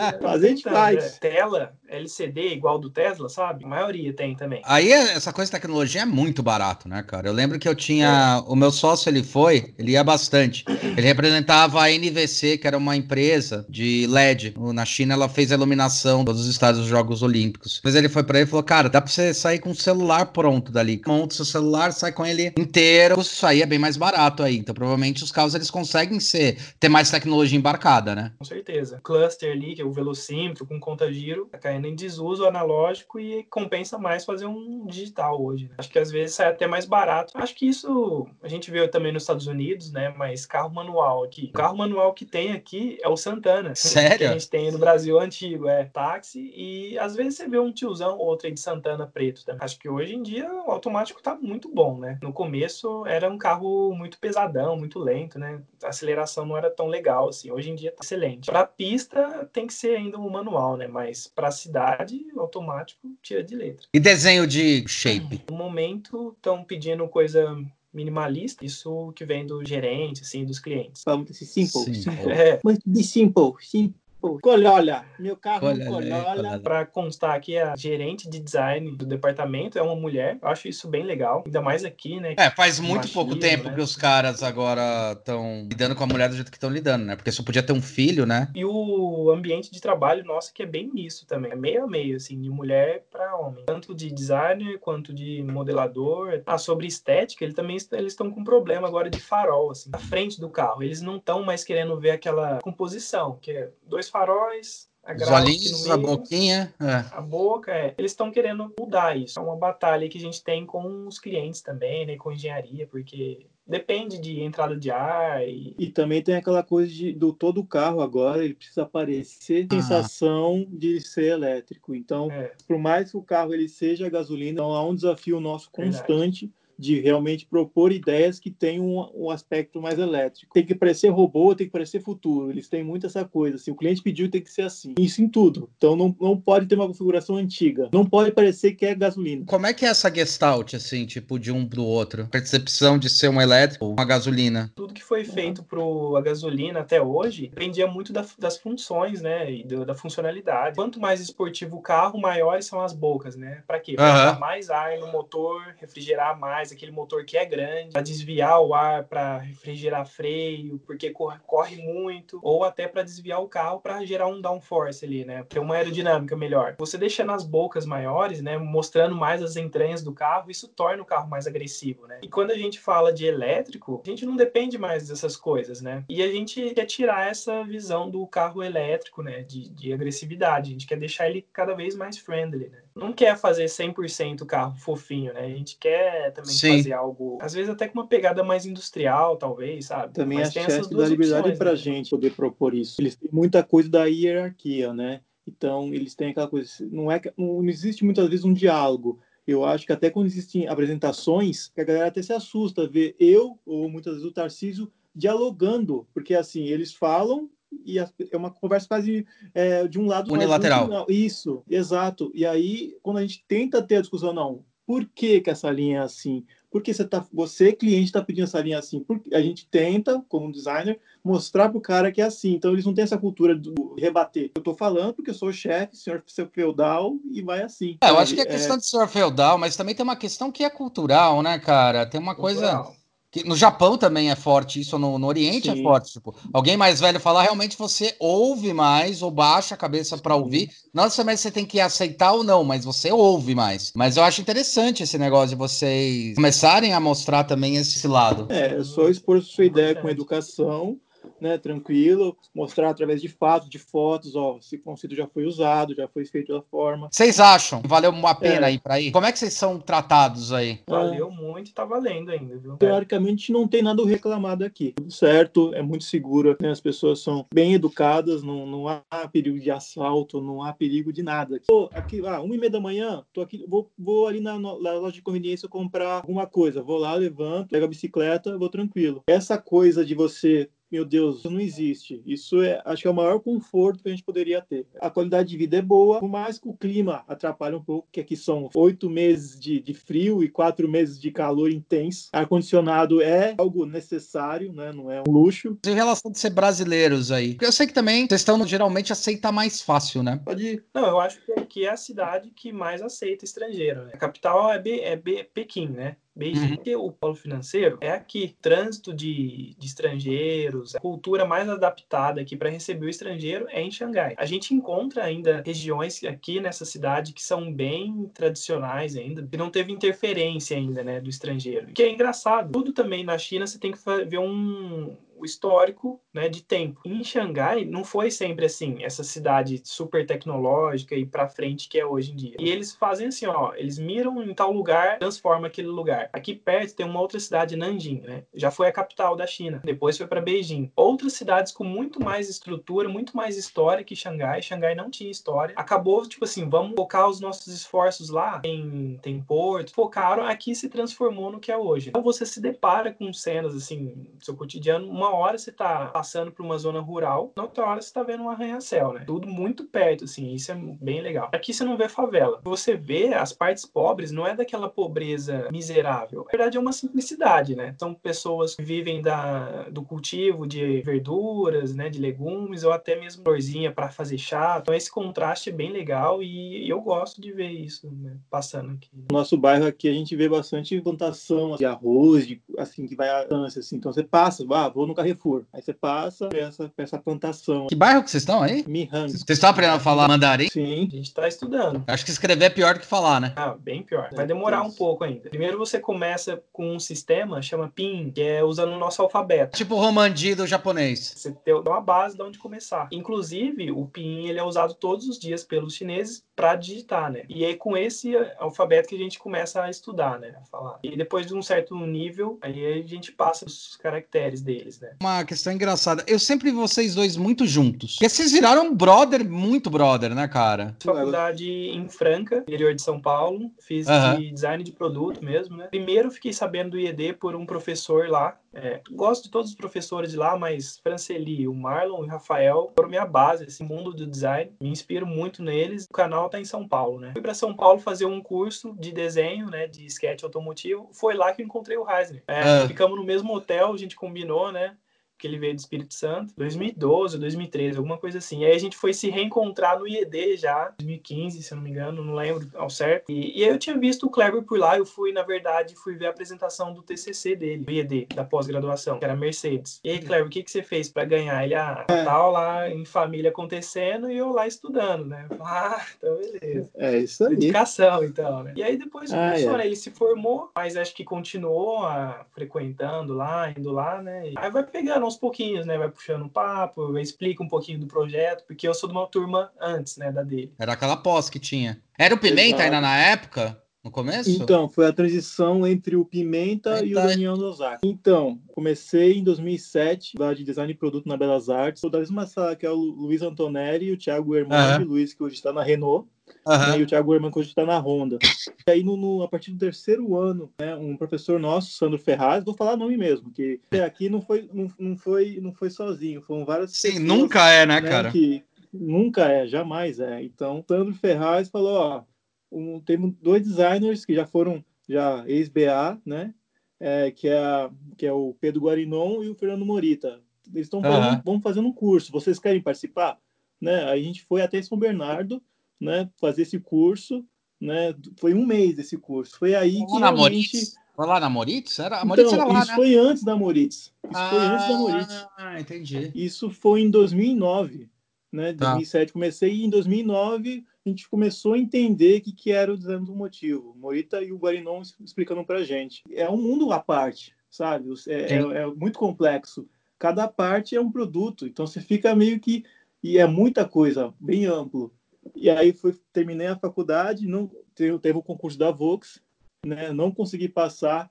[0.00, 1.18] É, Fazer a gente faz.
[1.18, 3.64] Tela LCD igual do Tesla, sabe?
[3.64, 4.62] A maioria tem também.
[4.64, 7.28] Aí essa coisa de tecnologia é muito barato, né, cara?
[7.28, 8.42] Eu lembro que eu tinha.
[8.46, 8.50] É.
[8.50, 10.64] O meu sócio, ele foi, ele ia bastante.
[10.68, 14.54] Ele representava a NVC, que era uma empresa de LED.
[14.74, 17.80] Na China, ela fez a iluminação de todos os estados dos Jogos Olímpicos.
[17.84, 20.26] Mas ele foi para ele e falou: Cara, dá pra você sair com o celular
[20.26, 21.00] pronto dali.
[21.06, 23.20] Monta o seu celular, sai com ele inteiro.
[23.20, 24.56] Isso aí é bem mais barato aí.
[24.56, 28.32] Então, provavelmente, os carros eles conseguem ser, ter mais tecnologia embarcada, né?
[28.38, 29.00] Com certeza.
[29.02, 33.98] Cluster ali, que é o velocímetro com conta-giro, tá caindo em desuso, analógico e compensa
[33.98, 35.64] mais fazer um digital hoje.
[35.68, 35.74] Né?
[35.78, 37.32] Acho que às vezes sai até mais barato.
[37.36, 40.14] Acho que isso a gente vê também nos Estados Unidos, né?
[40.16, 41.50] Mas carro manual aqui.
[41.50, 43.74] O carro manual que tem aqui é o Santana.
[43.74, 44.18] Sério?
[44.18, 46.52] Que a gente tem no Brasil antigo, é táxi.
[46.54, 49.64] E às vezes você vê um tiozão ou outro aí de Santana preto também.
[49.64, 52.18] Acho que hoje em dia o automático tá muito bom, né?
[52.22, 55.60] No começo era um carro muito pesadão, muito lento, né?
[55.82, 57.50] A aceleração não era tão legal assim.
[57.50, 58.46] Hoje em dia tá excelente.
[58.46, 60.86] Para pista tem que ser ainda um manual, né?
[60.86, 63.86] Mas para cidade, automático tira de letra.
[63.92, 65.42] E desenho de shape?
[65.50, 67.56] No momento estão pedindo coisa
[67.92, 71.02] minimalista, isso que vem do gerente, assim, dos clientes.
[71.04, 72.32] Vamos, simple, simple.
[72.32, 72.60] É.
[72.64, 73.99] Muito de simple, simple.
[74.20, 76.24] Colola, meu carro Colola.
[76.24, 76.58] Colola.
[76.60, 80.38] Para constar aqui, a gerente de design do departamento é uma mulher.
[80.40, 82.34] Eu acho isso bem legal, ainda mais aqui, né?
[82.36, 83.74] É, faz muito machismo, pouco tempo né?
[83.74, 87.16] que os caras agora estão lidando com a mulher do jeito que estão lidando, né?
[87.16, 88.48] Porque só podia ter um filho, né?
[88.54, 91.52] E o ambiente de trabalho nosso que é bem nisso também.
[91.52, 93.64] É meio a meio, assim, de mulher para homem.
[93.66, 96.42] Tanto de designer quanto de modelador.
[96.44, 100.40] Ah, sobre estética, eles também eles estão com problema agora de farol, assim, na frente
[100.40, 100.82] do carro.
[100.82, 105.82] Eles não estão mais querendo ver aquela composição, que é dois faróis, a Os olhinhos,
[105.82, 106.74] meio, a boquinha.
[106.78, 107.16] É.
[107.16, 107.94] A boca, é.
[107.96, 109.38] Eles estão querendo mudar isso.
[109.38, 112.16] É uma batalha que a gente tem com os clientes também, né?
[112.16, 115.42] Com engenharia, porque depende de entrada de ar.
[115.48, 119.74] E, e também tem aquela coisa de, do todo carro agora, ele precisa aparecer ah.
[119.74, 121.94] sensação de ser elétrico.
[121.94, 122.52] Então, é.
[122.68, 126.46] por mais que o carro ele seja gasolina, então há um desafio nosso constante.
[126.46, 130.54] Verdade de realmente propor ideias que tenham um, um, aspecto mais elétrico.
[130.54, 132.50] Tem que parecer robô, tem que parecer futuro.
[132.50, 133.56] Eles têm muito essa coisa.
[133.56, 134.94] Assim, o cliente pediu, tem que ser assim.
[134.98, 135.68] Isso em tudo.
[135.76, 137.90] Então não, não pode ter uma configuração antiga.
[137.92, 139.44] Não pode parecer que é gasolina.
[139.46, 142.26] Como é que é essa gestalt, assim, tipo, de um pro outro?
[142.28, 144.72] Percepção de ser um elétrico ou uma gasolina?
[144.74, 149.52] Tudo que foi feito pro a gasolina até hoje dependia muito da, das funções, né?
[149.52, 150.76] E do, da funcionalidade.
[150.76, 153.62] Quanto mais esportivo o carro, maiores são as bocas, né?
[153.66, 153.94] Para quê?
[153.94, 154.38] Para uhum.
[154.38, 159.04] mais ar no motor, refrigerar mais aquele motor que é grande, para desviar o ar,
[159.04, 164.26] para refrigerar freio, porque corre, corre muito, ou até para desviar o carro para gerar
[164.26, 165.44] um downforce ali, né?
[165.48, 166.76] Ter uma aerodinâmica melhor.
[166.78, 168.58] Você deixando as bocas maiores, né?
[168.58, 172.18] Mostrando mais as entranhas do carro, isso torna o carro mais agressivo, né?
[172.22, 176.04] E quando a gente fala de elétrico, a gente não depende mais dessas coisas, né?
[176.08, 179.42] E a gente quer tirar essa visão do carro elétrico, né?
[179.42, 180.70] De, de agressividade.
[180.70, 182.78] A gente quer deixar ele cada vez mais friendly, né?
[182.94, 185.40] Não quer fazer 100% carro fofinho, né?
[185.40, 186.76] A gente quer também Sim.
[186.76, 190.14] fazer algo, às vezes até com uma pegada mais industrial, talvez, sabe?
[190.14, 191.76] Também Mas a dá liberdade para a né?
[191.76, 193.00] gente poder propor isso.
[193.00, 195.20] Eles têm muita coisa da hierarquia, né?
[195.46, 199.20] Então, eles têm aquela coisa, não é não existe muitas vezes um diálogo.
[199.46, 203.88] Eu acho que até quando existem apresentações, a galera até se assusta ver eu ou
[203.88, 207.50] muitas vezes o Tarcísio dialogando, porque assim, eles falam
[207.84, 211.06] e é uma conversa quase é, de um lado unilateral.
[211.08, 212.30] Isso, exato.
[212.34, 215.98] E aí, quando a gente tenta ter a discussão, não, por que, que essa linha
[215.98, 216.44] é assim?
[216.70, 219.00] Porque você, tá, você cliente, está pedindo essa linha assim?
[219.00, 222.54] Porque a gente tenta, como designer, mostrar para o cara que é assim.
[222.54, 224.50] Então, eles não têm essa cultura de rebater.
[224.54, 227.98] Eu estou falando porque eu sou o chefe, senhor feudal, e vai assim.
[228.02, 228.78] É, eu acho que é questão é...
[228.78, 232.06] de senhor feudal, mas também tem uma questão que é cultural, né, cara?
[232.06, 232.84] Tem uma cultural.
[232.84, 232.99] coisa
[233.30, 235.80] que no Japão também é forte, isso no, no Oriente é Sim.
[235.80, 236.12] é forte.
[236.12, 240.70] Tipo, alguém mais velho falar, realmente você ouve mais ou baixa a cabeça para ouvir.
[240.92, 243.92] Não necessariamente você tem que aceitar ou não, mas você ouve mais.
[243.94, 248.46] Mas eu acho interessante esse negócio de vocês começarem a mostrar também esse lado.
[248.48, 250.98] É, é só expor sua ideia com educação
[251.40, 256.08] né, tranquilo, mostrar através de fatos, de fotos, ó, esse conceito já foi usado, já
[256.08, 257.08] foi feito da forma.
[257.10, 257.82] Vocês acham?
[257.84, 258.72] Valeu a pena é.
[258.72, 259.10] ir para aí?
[259.10, 260.80] Como é que vocês são tratados aí?
[260.88, 261.34] Valeu é.
[261.34, 262.76] muito e tá valendo ainda, viu?
[262.76, 264.92] Teoricamente não tem nada reclamado aqui.
[264.96, 266.70] Tudo certo, é muito seguro, né?
[266.70, 271.22] as pessoas são bem educadas, não, não há perigo de assalto, não há perigo de
[271.22, 271.60] nada.
[271.66, 274.72] Tô aqui, ah, uma e meia da manhã, tô aqui, vou, vou ali na, na
[274.72, 279.22] loja de conveniência comprar alguma coisa, vou lá, levanto, pego a bicicleta, vou tranquilo.
[279.26, 282.22] Essa coisa de você meu Deus, isso não existe.
[282.26, 284.86] Isso é, acho que é o maior conforto que a gente poderia ter.
[285.00, 288.20] A qualidade de vida é boa, por mais que o clima atrapalhe um pouco, que
[288.20, 292.28] aqui são oito meses de, de frio e quatro meses de calor intenso.
[292.32, 294.92] Ar-condicionado é algo necessário, né?
[294.92, 295.78] Não é um luxo.
[295.86, 299.80] Em relação de ser brasileiros aí, eu sei que também vocês estão geralmente aceita mais
[299.80, 300.40] fácil, né?
[300.44, 300.84] Pode ir.
[300.94, 304.04] Não, eu acho que aqui é a cidade que mais aceita estrangeiro.
[304.04, 304.12] Né?
[304.14, 306.16] A capital é, B, é B, Pequim, né?
[306.34, 307.06] Beijing, uhum.
[307.06, 308.56] o polo financeiro é aqui.
[308.60, 313.90] Trânsito de, de estrangeiros, a cultura mais adaptada aqui para receber o estrangeiro é em
[313.90, 314.34] Xangai.
[314.38, 319.70] A gente encontra ainda regiões aqui nessa cidade que são bem tradicionais ainda, que não
[319.70, 321.88] teve interferência ainda, né, do estrangeiro.
[321.92, 322.72] Que é engraçado.
[322.72, 327.00] Tudo também na China você tem que ver um histórico né, de tempo.
[327.04, 332.06] Em Xangai não foi sempre assim, essa cidade super tecnológica e para frente que é
[332.06, 332.56] hoje em dia.
[332.58, 336.28] E eles fazem assim, ó, eles miram em tal lugar, transformam aquele lugar.
[336.32, 338.44] Aqui perto tem uma outra cidade, Nanjing, né?
[338.54, 339.80] Já foi a capital da China.
[339.84, 340.90] Depois foi para Beijing.
[340.94, 344.62] Outras cidades com muito mais estrutura, muito mais história que Xangai.
[344.62, 345.74] Xangai não tinha história.
[345.76, 348.58] Acabou tipo assim, vamos focar os nossos esforços lá.
[348.60, 349.92] Tem tem porto.
[349.92, 352.10] Focaram aqui se transformou no que é hoje.
[352.10, 356.06] Então você se depara com cenas assim, do seu cotidiano, uma uma hora você tá
[356.06, 359.22] passando por uma zona rural, na outra hora você tá vendo um arranha-céu, né?
[359.26, 361.50] Tudo muito perto, assim, isso é bem legal.
[361.52, 362.60] Aqui você não vê favela.
[362.64, 366.44] Você vê as partes pobres, não é daquela pobreza miserável.
[366.44, 367.94] Na verdade, é uma simplicidade, né?
[367.98, 372.08] São pessoas que vivem da, do cultivo de verduras, né?
[372.08, 374.78] De legumes, ou até mesmo florzinha para fazer chá.
[374.82, 378.36] Então, esse contraste é bem legal e eu gosto de ver isso, né?
[378.50, 379.08] Passando aqui.
[379.30, 383.28] No nosso bairro aqui, a gente vê bastante plantação de arroz, de, assim, que vai
[383.28, 383.96] a assim.
[383.96, 385.64] Então, você passa, ah, vou no Carrefour.
[385.72, 387.86] Aí você passa pra essa, essa plantação.
[387.86, 388.84] Que bairro que vocês estão aí?
[388.86, 389.30] Mihang.
[389.30, 390.68] Vocês estão aprendendo a falar mandarim?
[390.68, 391.08] Sim.
[391.12, 392.02] A gente tá estudando.
[392.06, 393.52] Acho que escrever é pior do que falar, né?
[393.56, 394.30] Ah, bem pior.
[394.32, 395.50] Vai demorar um pouco ainda.
[395.50, 399.76] Primeiro você começa com um sistema, chama PIN, que é usando o nosso alfabeto.
[399.76, 401.34] Tipo o Romandi do japonês.
[401.36, 403.08] Você tem uma base de onde começar.
[403.12, 407.44] Inclusive, o PIN ele é usado todos os dias pelos chineses para digitar, né?
[407.48, 410.54] E é com esse alfabeto que a gente começa a estudar, né?
[410.60, 410.98] A falar.
[411.02, 415.09] E depois de um certo nível, aí a gente passa os caracteres deles, né?
[415.20, 416.24] Uma questão engraçada.
[416.26, 418.14] Eu sempre vi vocês dois muito juntos.
[418.14, 420.96] Porque vocês viraram brother, muito brother, né, cara?
[421.02, 423.70] Faculdade em Franca, interior de São Paulo.
[423.80, 424.38] Fiz uhum.
[424.38, 425.86] de design de produto mesmo, né?
[425.86, 428.56] Primeiro fiquei sabendo do IED por um professor lá.
[428.72, 432.92] É, gosto de todos os professores de lá, mas Franceli, o Marlon e o Rafael
[432.96, 434.72] foram minha base, esse mundo do design.
[434.80, 436.04] Me inspiro muito neles.
[436.04, 437.32] O canal tá em São Paulo, né?
[437.32, 439.86] Fui para São Paulo fazer um curso de desenho, né?
[439.86, 441.08] De sketch automotivo.
[441.12, 442.42] Foi lá que eu encontrei o Reisner.
[442.46, 442.88] É, uhum.
[442.88, 444.96] Ficamos no mesmo hotel, a gente combinou, né?
[445.40, 448.60] Que ele veio do Espírito Santo, 2012, 2013, alguma coisa assim.
[448.60, 451.90] E aí a gente foi se reencontrar no IED já, 2015, se eu não me
[451.90, 453.30] engano, não lembro ao certo.
[453.30, 456.14] E, e aí eu tinha visto o Kleber por lá, eu fui, na verdade, fui
[456.14, 460.00] ver a apresentação do TCC dele, do IED, da pós-graduação, que era Mercedes.
[460.04, 461.64] E aí, Kleber, o que, que você fez para ganhar?
[461.64, 462.24] Ele, ah, é.
[462.24, 465.48] tal lá em família acontecendo e eu lá estudando, né?
[465.60, 466.90] Ah, então beleza.
[466.96, 467.56] É isso aí.
[467.56, 468.74] Dedicação, então, né?
[468.76, 469.86] E aí depois ah, começou, é.
[469.86, 474.50] Ele se formou, mas acho que continuou a, frequentando lá, indo lá, né?
[474.50, 475.96] E aí vai pegando aos pouquinhos, né?
[475.96, 479.70] Vai puxando um papo, explica um pouquinho do projeto, porque eu sou de uma turma
[479.80, 480.72] antes, né, da dele.
[480.78, 482.02] Era aquela pós que tinha.
[482.18, 482.82] Era o Pimenta Exato.
[482.82, 483.80] ainda na época?
[484.02, 484.50] No começo?
[484.50, 488.08] Então, foi a transição entre o Pimenta e o Daniel Nozaki.
[488.08, 492.00] Então, comecei em 2007, lá de design de produto na Belas Artes.
[492.00, 495.10] Sou da mesma sala que é o Luiz Antonelli e o Thiago Hermano uhum.
[495.10, 496.26] Luiz, que hoje está na Renault.
[496.66, 496.78] Uhum.
[496.78, 498.38] Né, e o Thiago Herman, hoje está na Honda.
[498.86, 502.64] E aí, no, no, a partir do terceiro ano, né, um professor nosso, Sandro Ferraz,
[502.64, 506.64] vou falar nome mesmo, que aqui não foi, não, não foi, não foi sozinho, foram
[506.64, 508.30] várias Sim, pessoas, nunca é, né, né cara?
[508.30, 510.42] Que, nunca é, jamais é.
[510.42, 512.22] Então, Sandro Ferraz falou, ó,
[512.70, 516.54] um, temos dois designers que já foram já ex-BA, né?
[517.00, 520.40] É, que, é a, que é o Pedro Guarinon e o Fernando Morita.
[520.72, 521.40] Eles estão uhum.
[521.44, 522.30] vão fazendo um curso.
[522.30, 523.38] Vocês querem participar?
[523.80, 524.04] Né?
[524.04, 525.62] A gente foi até São Bernardo,
[526.00, 526.30] né?
[526.40, 527.44] Fazer esse curso,
[527.80, 528.14] né?
[528.38, 529.58] Foi um mês esse curso.
[529.58, 530.94] Foi aí que na realmente...
[531.14, 531.98] Foi lá na Moritz?
[531.98, 532.96] Era, a Moritz então, era lá, isso né?
[532.96, 533.94] foi antes da Moritz.
[533.96, 535.46] Isso ah, foi antes da Moritz.
[535.58, 536.32] Ah, entendi.
[536.34, 538.08] Isso foi em 2009,
[538.50, 538.72] né?
[538.72, 538.92] Tá.
[538.92, 542.96] 2007 comecei e em 2009 a gente começou a entender o que, que era o
[542.96, 543.94] design do motivo.
[543.98, 546.22] Morita e o Guarinon explicando para gente.
[546.32, 548.08] É um mundo à parte, sabe?
[548.26, 549.88] É, é, é, muito complexo.
[550.18, 552.84] Cada parte é um produto, então você fica meio que
[553.22, 555.12] e é muita coisa, bem amplo.
[555.54, 559.42] E aí foi terminei a faculdade, não teve, teve o concurso da Vox,
[559.84, 560.12] né?
[560.12, 561.30] Não consegui passar,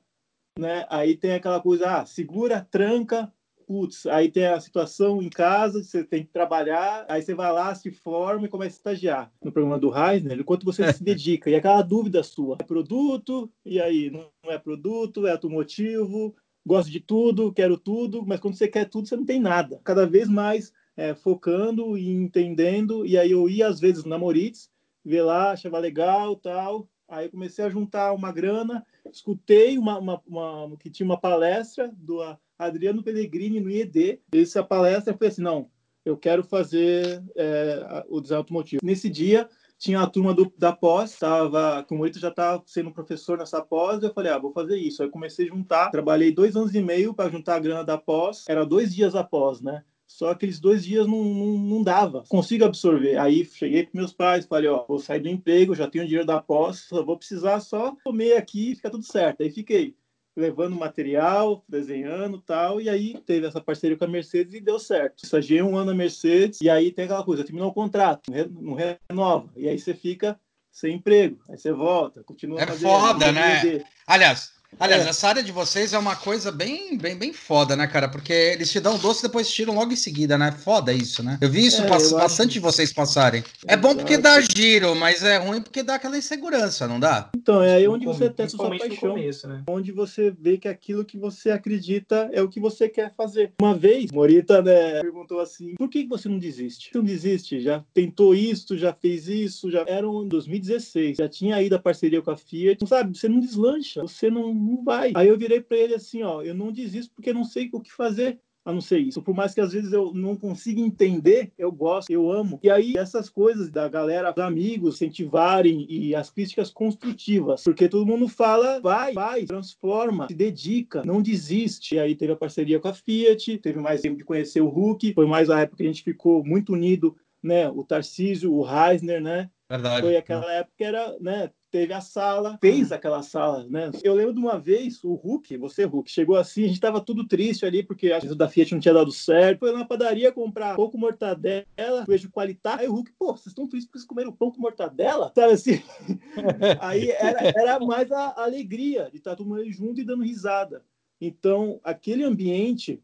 [0.58, 0.86] né?
[0.90, 3.32] Aí tem aquela coisa, ah, segura, tranca,
[3.70, 7.76] putz, aí tem a situação em casa, você tem que trabalhar, aí você vai lá,
[7.76, 9.32] se forma e começa a estagiar.
[9.44, 13.80] No programa do Reisner, enquanto você se dedica, e aquela dúvida sua, é produto, e
[13.80, 18.86] aí, não é produto, é automotivo, gosto de tudo, quero tudo, mas quando você quer
[18.86, 19.80] tudo, você não tem nada.
[19.84, 24.70] Cada vez mais é, focando e entendendo, e aí eu ia às vezes na Moritz,
[25.04, 30.78] ver lá, achava legal, tal, aí comecei a juntar uma grana, escutei uma, uma, uma
[30.78, 32.20] que tinha uma palestra do
[32.58, 34.20] Adriano Pellegrini no IED.
[34.34, 35.70] Essa palestra foi assim, não,
[36.04, 38.82] eu quero fazer é, o design automotivo.
[38.84, 43.38] Nesse dia, tinha a turma do, da pós, tava, como o já estava sendo professor
[43.38, 45.02] nessa pós, eu falei, ah, vou fazer isso.
[45.02, 48.44] Aí comecei a juntar, trabalhei dois anos e meio para juntar a grana da pós,
[48.50, 49.86] era dois dias após, né?
[50.10, 52.24] Só aqueles dois dias não, não, não dava.
[52.28, 53.16] Consigo absorver.
[53.18, 56.42] Aí cheguei para meus pais, falei, ó, vou sair do emprego, já tenho dinheiro da
[56.42, 59.44] pós, vou precisar só comer aqui e fica tudo certo.
[59.44, 59.96] Aí fiquei
[60.36, 65.24] levando material, desenhando tal, e aí teve essa parceria com a Mercedes e deu certo.
[65.24, 69.50] Estagiei um ano na Mercedes, e aí tem aquela coisa, terminou o contrato, não renova,
[69.56, 70.40] e aí você fica
[70.72, 73.84] sem emprego, aí você volta, continua É foda, né?
[74.08, 75.10] Aliás, Aliás, é.
[75.10, 78.08] essa área de vocês é uma coisa bem, bem, bem foda, né, cara?
[78.08, 80.52] Porque eles te dão doce e depois tiram logo em seguida, né?
[80.52, 81.38] Foda isso, né?
[81.42, 82.12] Eu vi isso é, pass...
[82.12, 83.44] eu bastante de vocês passarem.
[83.68, 87.30] É, é bom porque dá giro, mas é ruim porque dá aquela insegurança, não dá?
[87.36, 89.14] Então, é aí onde você testa sua paixão.
[89.14, 89.64] Começo, né?
[89.68, 93.54] Onde você vê que aquilo que você acredita é o que você quer fazer.
[93.60, 96.90] Uma vez, Morita, né, perguntou assim: por que você não desiste?
[96.92, 97.60] Você não desiste?
[97.60, 102.22] Já tentou isso, já fez isso, já era em 2016, já tinha ido a parceria
[102.22, 102.78] com a Fiat.
[102.82, 105.12] Não sabe, você não deslancha, você não não vai.
[105.16, 107.92] Aí eu virei para ele assim, ó, eu não desisto porque não sei o que
[107.92, 109.22] fazer a não ser isso.
[109.22, 112.60] Por mais que às vezes eu não consiga entender, eu gosto, eu amo.
[112.62, 118.06] E aí essas coisas da galera, dos amigos, incentivarem e as críticas construtivas, porque todo
[118.06, 121.96] mundo fala, vai, vai, transforma, se dedica, não desiste.
[121.96, 125.14] E aí teve a parceria com a Fiat, teve mais tempo de conhecer o Hulk,
[125.14, 127.70] foi mais a época que a gente ficou muito unido, né?
[127.70, 129.50] O Tarcísio, o Reisner, né?
[129.70, 130.02] Verdade.
[130.02, 131.52] Foi aquela época que era, né?
[131.72, 133.92] Teve a sala, fez aquela sala, né?
[134.04, 137.28] Eu lembro de uma vez, o Hulk, você, Hulk, chegou assim, a gente tava tudo
[137.28, 139.60] triste ali, porque a da Fiat não tinha dado certo.
[139.60, 141.66] Foi na padaria comprar pouco mortadela,
[142.06, 142.80] queijo qualitar.
[142.80, 145.32] Aí o Hulk, pô, vocês estão tristes porque vocês comeram pão com mortadela?
[145.36, 145.82] Sabe assim?
[146.82, 150.84] Aí era, era mais a, a alegria de estar todo mundo junto e dando risada.
[151.22, 153.02] Então, aquele ambiente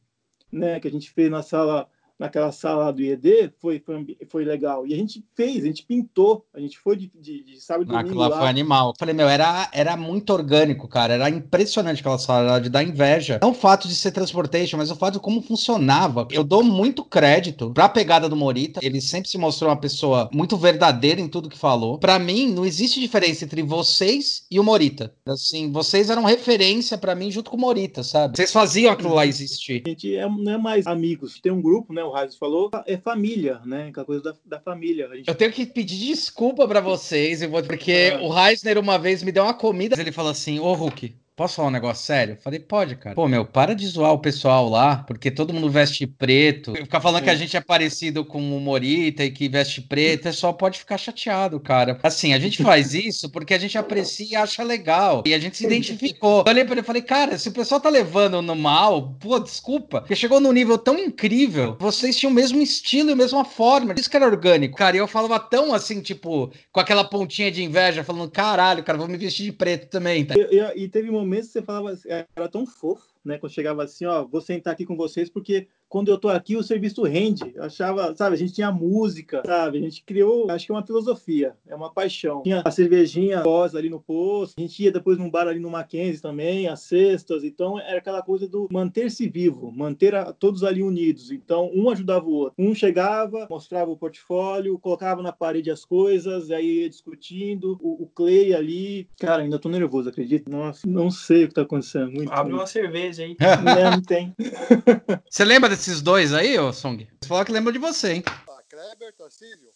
[0.51, 4.87] né, que a gente fez na sala naquela sala do IED foi, foi, foi, legal.
[4.87, 7.95] E a gente fez, a gente pintou, a gente foi de, de, de sábado e
[7.95, 8.39] domingo lá.
[8.39, 8.93] foi animal.
[8.97, 11.13] Falei, meu, era, era muito orgânico, cara.
[11.13, 13.39] Era impressionante aquela sala de dar inveja.
[13.41, 16.27] Não o fato de ser transportation, mas o fato de como funcionava.
[16.31, 18.79] Eu dou muito crédito pra pegada do Morita.
[18.83, 21.97] Ele sempre se mostrou uma pessoa muito verdadeira em tudo que falou.
[21.99, 25.13] Para mim, não existe diferença entre vocês e o Morita.
[25.25, 28.37] Assim, vocês eram referência para mim junto com o Morita, sabe?
[28.37, 29.83] Vocês faziam aquilo lá existir.
[29.85, 32.04] A gente é, não é mais amigos, tem um grupo, né?
[32.05, 33.87] O Raiz falou, é família, né?
[33.89, 35.09] Aquela coisa da, da família.
[35.15, 35.27] Gente...
[35.27, 38.17] Eu tenho que pedir desculpa para vocês, porque é.
[38.19, 39.99] o Reisner uma vez me deu uma comida.
[39.99, 42.37] Ele falou assim: Ô Hulk, Posso falar um negócio sério?
[42.41, 43.13] falei, pode, cara.
[43.13, 46.73] Pô, meu, para de zoar o pessoal lá, porque todo mundo veste preto.
[46.73, 50.31] Ficar falando que a gente é parecido com o Morita e que veste preto, é
[50.31, 51.99] só pode ficar chateado, cara.
[52.03, 55.23] Assim, a gente faz isso porque a gente aprecia e acha legal.
[55.25, 56.43] E a gente se identificou.
[56.45, 59.37] Eu olhei pra ele e falei, cara, se o pessoal tá levando no mal, pô,
[59.37, 59.99] desculpa.
[59.99, 63.93] Porque chegou num nível tão incrível, vocês tinham o mesmo estilo e a mesma forma.
[63.97, 64.77] Isso que era orgânico.
[64.77, 68.97] Cara, e eu falava tão assim, tipo, com aquela pontinha de inveja, falando, caralho, cara,
[68.97, 70.23] vou me vestir de preto também.
[70.23, 70.33] Tá?
[70.37, 71.97] E, e, e teve um momento que você falava,
[72.35, 73.37] era tão fofo, né?
[73.37, 76.63] Quando chegava assim, ó, vou sentar aqui com vocês porque quando eu tô aqui, o
[76.63, 77.51] serviço rende.
[77.55, 79.77] Eu achava, sabe, a gente tinha música, sabe?
[79.77, 82.41] A gente criou, acho que é uma filosofia, é uma paixão.
[82.43, 85.69] Tinha a cervejinha pós ali no posto, a gente ia depois num bar ali no
[85.69, 87.43] Mackenzie também, as cestas.
[87.43, 91.31] Então, era aquela coisa do manter-se vivo, manter a, todos ali unidos.
[91.31, 92.55] Então, um ajudava o outro.
[92.57, 97.77] Um chegava, mostrava o portfólio, colocava na parede as coisas, aí ia discutindo.
[97.81, 100.49] O, o Clay ali, cara, ainda tô nervoso, acredito.
[100.49, 102.11] Nossa, não sei o que tá acontecendo.
[102.11, 103.35] Muito Abre uma cerveja aí.
[103.63, 104.33] não, não tem.
[105.29, 107.07] Você lembra esses dois aí, ô Song?
[107.19, 108.23] Você falou que lembra de você, hein?
[108.27, 109.69] Ah, Kleber, Tarcísio.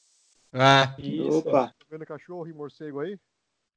[0.53, 0.95] Ah.
[0.97, 1.39] Isso.
[1.39, 1.67] Opa.
[1.67, 3.19] Tá vendo cachorro e morcego aí?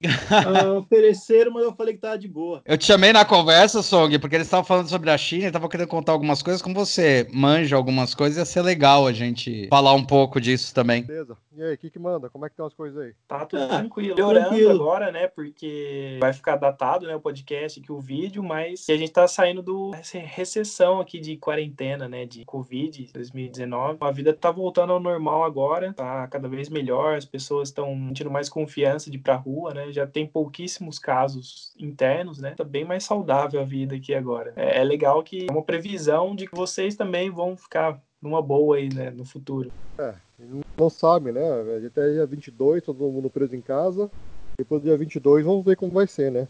[0.06, 2.62] Uh, ofereceram, mas eu falei que tava de boa.
[2.64, 5.68] Eu te chamei na conversa, Song, porque eles estavam falando sobre a China e estavam
[5.68, 6.62] querendo contar algumas coisas.
[6.62, 11.02] Como você manja algumas coisas, ia ser legal a gente falar um pouco disso também.
[11.02, 11.36] Beleza.
[11.54, 12.30] E aí, o que, que manda?
[12.30, 13.12] Como é que estão as coisas aí?
[13.28, 14.14] Tá tudo ah, tranquilo.
[14.14, 15.28] Melhorando agora, né?
[15.28, 17.14] Porque vai ficar datado, né?
[17.14, 22.08] O podcast aqui, o vídeo, mas a gente tá saindo do recessão aqui de quarentena,
[22.08, 22.24] né?
[22.24, 23.98] De Covid 2019.
[24.00, 28.30] A vida tá voltando ao normal agora, tá cada vez melhor, as pessoas estão sentindo
[28.30, 29.91] mais confiança de ir pra rua, né?
[29.92, 32.54] Já tem pouquíssimos casos internos, né?
[32.56, 34.52] Tá bem mais saudável a vida aqui agora.
[34.56, 38.76] É, é legal que é uma previsão de que vocês também vão ficar numa boa
[38.76, 39.72] aí, né, no futuro.
[39.98, 40.14] É,
[40.76, 41.42] não sabe, né?
[41.86, 44.10] Até dia 22, todo mundo preso em casa.
[44.56, 46.46] Depois do dia 22, vamos ver como vai ser, né?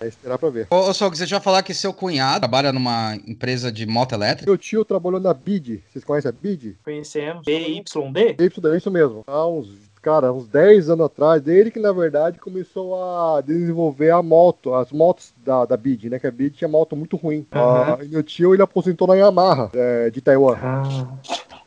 [0.00, 0.68] É esperar pra ver.
[0.70, 4.50] Ô, ô Sol, você já falar que seu cunhado trabalha numa empresa de moto elétrica?
[4.50, 5.82] Meu tio trabalhou na BID.
[5.88, 6.76] Vocês conhecem a BID?
[6.84, 7.44] Conhecemos.
[7.44, 8.34] BYD?
[8.34, 9.24] BYD, é isso mesmo.
[9.26, 9.68] Há uns
[10.08, 14.90] cara, uns 10 anos atrás, ele que na verdade começou a desenvolver a moto, as
[14.90, 16.18] motos da, da BID, né?
[16.18, 17.46] Que a BID tinha moto muito ruim.
[17.54, 17.60] Uhum.
[17.60, 20.56] Ah, meu tio ele aposentou na Yamaha, é, de Taiwan.
[20.62, 20.82] Ah.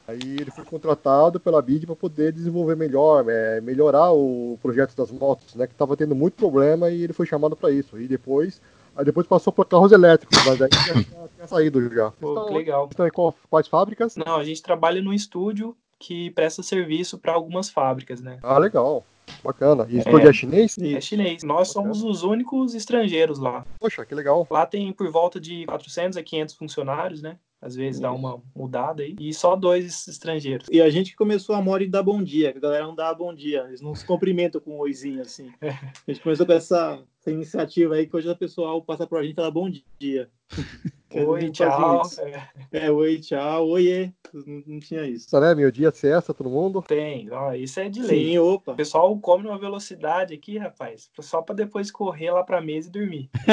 [0.08, 5.12] Aí ele foi contratado pela BID para poder desenvolver melhor, é, melhorar o projeto das
[5.12, 5.68] motos, né?
[5.68, 8.00] Que estava tendo muito problema e ele foi chamado para isso.
[8.00, 8.60] E depois
[8.94, 10.94] Aí depois passou para carros elétricos, mas aí já
[11.30, 12.12] tinha saído já.
[12.12, 12.88] Pô, então, legal.
[12.90, 13.12] Estão em
[13.50, 14.18] quais fábricas?
[14.18, 18.40] Não, a gente trabalha no estúdio que presta serviço para algumas fábricas, né?
[18.42, 19.06] Ah, legal.
[19.44, 19.86] Bacana.
[19.90, 20.78] E estúdio é, é chinês?
[20.78, 21.44] É chinês.
[21.44, 23.66] Nós somos os únicos estrangeiros lá.
[23.80, 24.46] Poxa, que legal.
[24.50, 27.38] Lá tem por volta de 400 a 500 funcionários, né?
[27.62, 29.16] Às vezes dá uma mudada aí.
[29.20, 30.68] E só dois estrangeiros.
[30.72, 32.50] E a gente começou a moda e dar bom dia.
[32.56, 33.66] A galera não dá bom dia.
[33.68, 35.52] Eles não se cumprimentam com um oizinho assim.
[35.62, 35.70] É.
[36.08, 39.22] A gente começou com essa, essa iniciativa aí que hoje o pessoal passa por a
[39.22, 40.28] gente e fala bom dia.
[41.14, 42.04] Oi, tchau.
[42.72, 43.68] É, oi, tchau.
[43.68, 44.14] Oiê.
[44.34, 45.28] Não, não tinha isso.
[45.28, 45.54] Isso, né?
[45.54, 46.82] Meu dia cesta todo mundo?
[46.88, 47.30] Tem.
[47.30, 48.28] Ó, isso é de lei.
[48.28, 48.72] Sim, opa.
[48.72, 51.10] O pessoal come numa velocidade aqui, rapaz.
[51.20, 53.30] Só para depois correr lá pra mesa e dormir.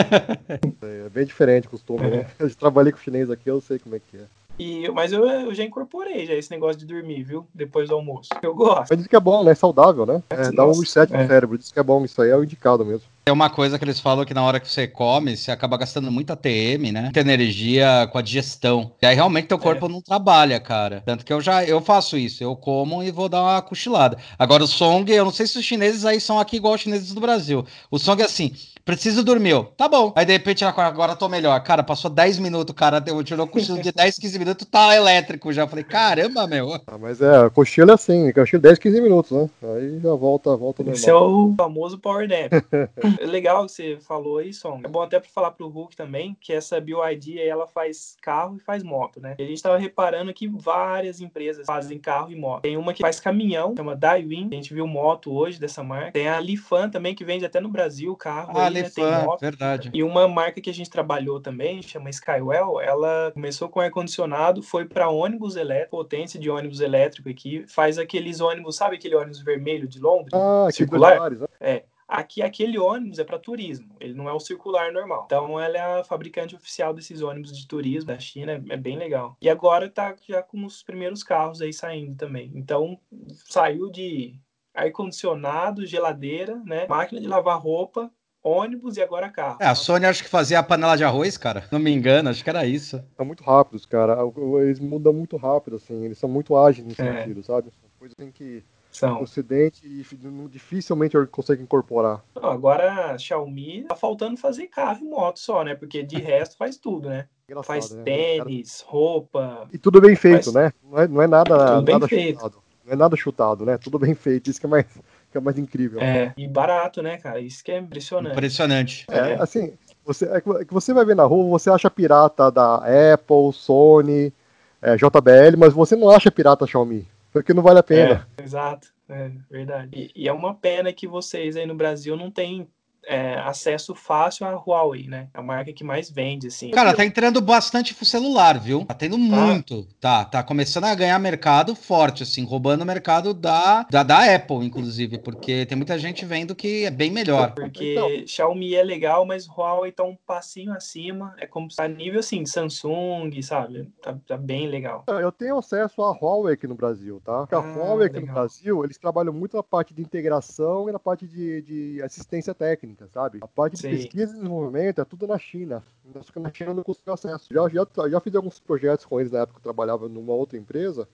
[0.80, 2.30] é, é bem diferente o costume, né?
[2.38, 4.26] Eu trabalhei com chinês aqui, eu sei como é que é.
[4.56, 7.46] E, mas eu, eu, já incorporei já esse negócio de dormir, viu?
[7.54, 8.28] Depois do almoço.
[8.40, 8.86] Eu gosto.
[8.90, 9.52] Mas diz que é bom, né?
[9.52, 10.22] É saudável, né?
[10.30, 11.26] É, dá um reset no é.
[11.26, 11.58] cérebro.
[11.58, 12.04] Diz que é bom.
[12.04, 13.06] Isso aí é o indicado mesmo.
[13.28, 16.10] É uma coisa que eles falam que na hora que você come, você acaba gastando
[16.10, 17.02] muita TM, né?
[17.02, 18.92] Muita energia com a digestão.
[19.02, 19.88] E aí realmente teu corpo é.
[19.88, 21.02] não trabalha, cara.
[21.04, 22.42] Tanto que eu já eu faço isso.
[22.42, 24.16] Eu como e vou dar uma cochilada.
[24.38, 27.12] Agora o Song, eu não sei se os chineses aí são aqui igual os chineses
[27.12, 27.66] do Brasil.
[27.90, 28.52] O Song é assim,
[28.88, 29.66] Preciso dormir.
[29.76, 30.14] Tá bom.
[30.16, 31.62] Aí de repente, agora tô melhor.
[31.62, 32.98] Cara, passou 10 minutos, cara.
[32.98, 35.68] Deu, tirou um cochilo de 10, 15 minutos, tá elétrico já.
[35.68, 36.72] Falei, caramba, meu.
[36.86, 39.50] Ah, mas é, cochilo é assim, cochilo 10, 15 minutos, né?
[39.62, 40.94] Aí já volta, volta normal.
[40.94, 42.50] Esse é o famoso power nap.
[43.20, 44.80] É legal que você falou aí, Som.
[44.84, 48.56] É bom até para falar pro Hulk também, que essa BioID aí, ela faz carro
[48.56, 49.34] e faz moto, né?
[49.38, 52.62] E a gente tava reparando que várias empresas fazem carro e moto.
[52.62, 54.48] Tem uma que faz caminhão, chama Daiwin.
[54.50, 56.12] A gente viu moto hoje dessa marca.
[56.12, 58.52] Tem a Lifan também, que vende até no Brasil carro.
[58.56, 59.36] Ah, aí, Lifan, né?
[59.40, 59.90] verdade.
[59.92, 64.84] E uma marca que a gente trabalhou também, chama Skywell, ela começou com ar-condicionado, foi
[64.84, 69.88] para ônibus elétrico, potência de ônibus elétrico aqui, faz aqueles ônibus, sabe aquele ônibus vermelho
[69.88, 70.32] de Londres?
[70.32, 71.30] Ah, circular?
[71.30, 71.46] Né?
[71.60, 71.82] É.
[72.08, 75.24] Aqui, aquele ônibus é para turismo, ele não é o circular normal.
[75.26, 79.36] Então, ela é a fabricante oficial desses ônibus de turismo da China, é, bem legal.
[79.42, 82.50] E agora tá já com os primeiros carros aí saindo também.
[82.54, 82.98] Então,
[83.46, 84.40] saiu de
[84.74, 86.86] ar-condicionado, geladeira, né?
[86.88, 88.10] Máquina de lavar roupa,
[88.42, 89.58] ônibus e agora carro.
[89.60, 91.64] É, a Sony acho que fazia a panela de arroz, cara.
[91.70, 93.04] Não me engano, acho que era isso.
[93.16, 94.16] São muito rápidos, cara.
[94.62, 96.04] Eles mudam muito rápido, assim.
[96.04, 97.18] Eles são muito ágeis nesse é.
[97.18, 97.70] sentido, sabe?
[97.98, 99.22] Coisa tem que são.
[99.22, 100.04] Ocidente e
[100.48, 102.22] dificilmente consegue incorporar.
[102.34, 105.74] Não, agora a Xiaomi tá faltando fazer carro e moto só, né?
[105.74, 107.26] Porque de resto faz tudo, né?
[107.48, 108.02] Engraçado, faz né?
[108.02, 109.68] tênis, roupa.
[109.72, 110.54] E tudo bem feito, faz...
[110.54, 110.72] né?
[110.82, 112.62] Não é, não é nada, nada chutado.
[112.84, 113.78] Não é nada chutado, né?
[113.78, 114.50] Tudo bem feito.
[114.50, 114.86] Isso que é mais,
[115.30, 116.00] que é mais incrível.
[116.00, 117.40] É, e barato, né, cara?
[117.40, 118.32] Isso que é impressionante.
[118.32, 119.06] Impressionante.
[119.10, 119.42] É, é.
[119.42, 119.74] assim,
[120.04, 122.76] você, é que você vai ver na rua, você acha pirata da
[123.12, 124.32] Apple, Sony,
[124.80, 127.06] é, JBL, mas você não acha pirata Xiaomi.
[127.32, 128.28] Porque não vale a pena.
[128.36, 129.90] É, exato, é verdade.
[129.94, 132.68] E, e, é uma pena que vocês aí no Brasil não têm
[133.08, 135.28] é, acesso fácil à Huawei, né?
[135.32, 136.70] A marca que mais vende, assim.
[136.70, 138.84] Cara, tá entrando bastante pro celular, viu?
[138.84, 139.88] Tá tendo muito.
[139.98, 144.64] Tá, tá começando a ganhar mercado forte, assim, roubando o mercado da, da, da Apple,
[144.64, 147.52] inclusive, porque tem muita gente vendo que é bem melhor.
[147.54, 148.26] Porque então...
[148.26, 151.34] Xiaomi é legal, mas Huawei tá um passinho acima.
[151.38, 153.90] É como tá nível, assim, de Samsung, sabe?
[154.02, 155.04] Tá, tá bem legal.
[155.08, 157.40] É, eu tenho acesso à Huawei aqui no Brasil, tá?
[157.40, 158.28] Porque a ah, Huawei aqui legal.
[158.28, 162.54] no Brasil, eles trabalham muito na parte de integração e na parte de, de assistência
[162.54, 163.38] técnica sabe?
[163.40, 163.90] A parte de Sim.
[163.90, 165.84] pesquisa e desenvolvimento é tudo na China.
[166.22, 167.46] Só que na China não consigo acesso.
[167.52, 170.58] Já, já, já fiz alguns projetos com eles na época que eu trabalhava numa outra
[170.58, 171.08] empresa.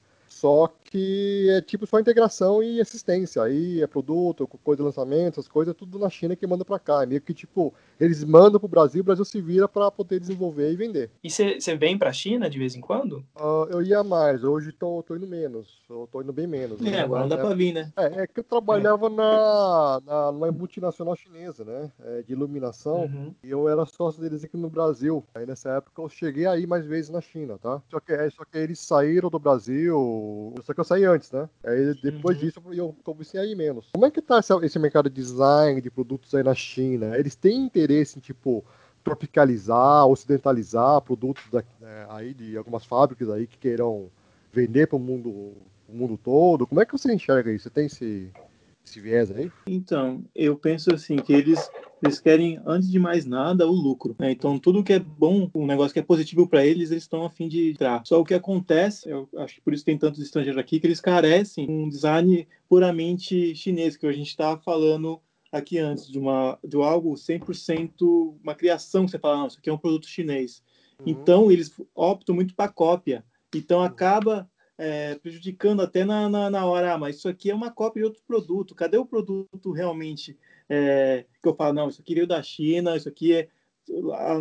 [0.45, 3.43] Só que é tipo só integração e assistência.
[3.43, 6.79] Aí é produto, coisa de lançamento, essas coisas, é tudo na China que manda para
[6.79, 7.03] cá.
[7.03, 10.71] É meio que tipo, eles mandam pro Brasil, o Brasil se vira para poder desenvolver
[10.71, 11.11] e vender.
[11.25, 13.25] E você vem pra China de vez em quando?
[13.35, 15.83] Uh, eu ia mais, hoje tô, tô indo menos.
[15.89, 16.79] Eu tô indo bem menos.
[16.85, 17.91] É, agora não dá é, pra vir, né?
[17.97, 19.11] É, é que eu trabalhava é.
[19.11, 21.91] na, na, numa multinacional chinesa, né?
[22.05, 23.05] É, de iluminação.
[23.05, 23.35] Uhum.
[23.43, 25.25] E eu era sócio deles aqui no Brasil.
[25.35, 27.81] Aí nessa época eu cheguei aí mais vezes na China, tá?
[27.91, 30.34] Só que, é, só que eles saíram do Brasil.
[30.63, 31.49] Só que eu saí antes, né?
[31.65, 32.45] Aí depois uhum.
[32.45, 33.91] disso eu comecei a ir menos.
[33.93, 37.17] Como é que tá esse, mercado de design, de produtos aí na China?
[37.19, 38.65] Eles têm interesse em, tipo,
[39.03, 44.11] tropicalizar, ocidentalizar produtos da, é, aí de algumas fábricas aí que queiram
[44.53, 46.67] vender para o mundo, o mundo todo?
[46.67, 47.65] Como é que você enxerga isso?
[47.65, 48.31] Você tem esse,
[48.85, 49.51] esse viés aí?
[49.67, 51.71] Então, eu penso assim, que eles,
[52.03, 54.15] eles querem, antes de mais nada, o lucro.
[54.19, 54.33] Né?
[54.33, 57.31] Então, tudo que é bom, um negócio que é positivo para eles, eles estão a
[57.31, 58.03] fim de entrar.
[58.05, 61.01] Só o que acontece, eu acho que por isso tem tantos estrangeiros aqui, que eles
[61.01, 65.21] carecem um design puramente chinês, que a gente está falando
[65.51, 69.71] aqui antes, de, uma, de algo 100% uma criação, que você fala, não, isso aqui
[69.71, 70.63] é um produto chinês.
[70.99, 71.07] Uhum.
[71.07, 73.25] Então, eles optam muito para cópia.
[73.55, 73.85] Então, uhum.
[73.85, 78.01] acaba é, prejudicando até na, na, na, hora, ah, mas isso aqui é uma cópia
[78.01, 78.75] de outro produto.
[78.75, 80.37] Cadê o produto realmente
[80.69, 83.49] é, que eu falo, não, isso aqui veio da China, isso aqui é.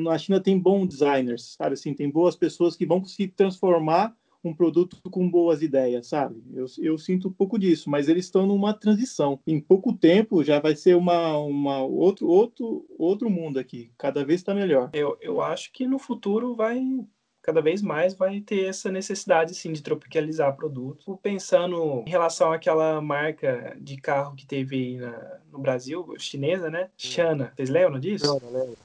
[0.08, 1.74] A China tem bons designers, sabe?
[1.74, 6.42] Assim, tem boas pessoas que vão conseguir transformar um produto com boas ideias, sabe?
[6.54, 9.40] Eu, eu sinto um pouco disso, mas eles estão numa transição.
[9.48, 13.92] Em pouco tempo já vai ser uma, uma outro, outro, outro mundo aqui.
[13.98, 14.90] Cada vez está melhor.
[14.94, 16.82] Eu, eu acho que no futuro vai
[17.44, 21.06] cada vez mais vai ter essa necessidade sim de tropicalizar produtos.
[21.22, 26.90] Pensando em relação àquela marca de carro que teve na, no Brasil, chinesa, né?
[26.98, 27.52] Xana.
[27.56, 28.26] Vocês lembram disso?
[28.26, 28.78] Não, não lembro.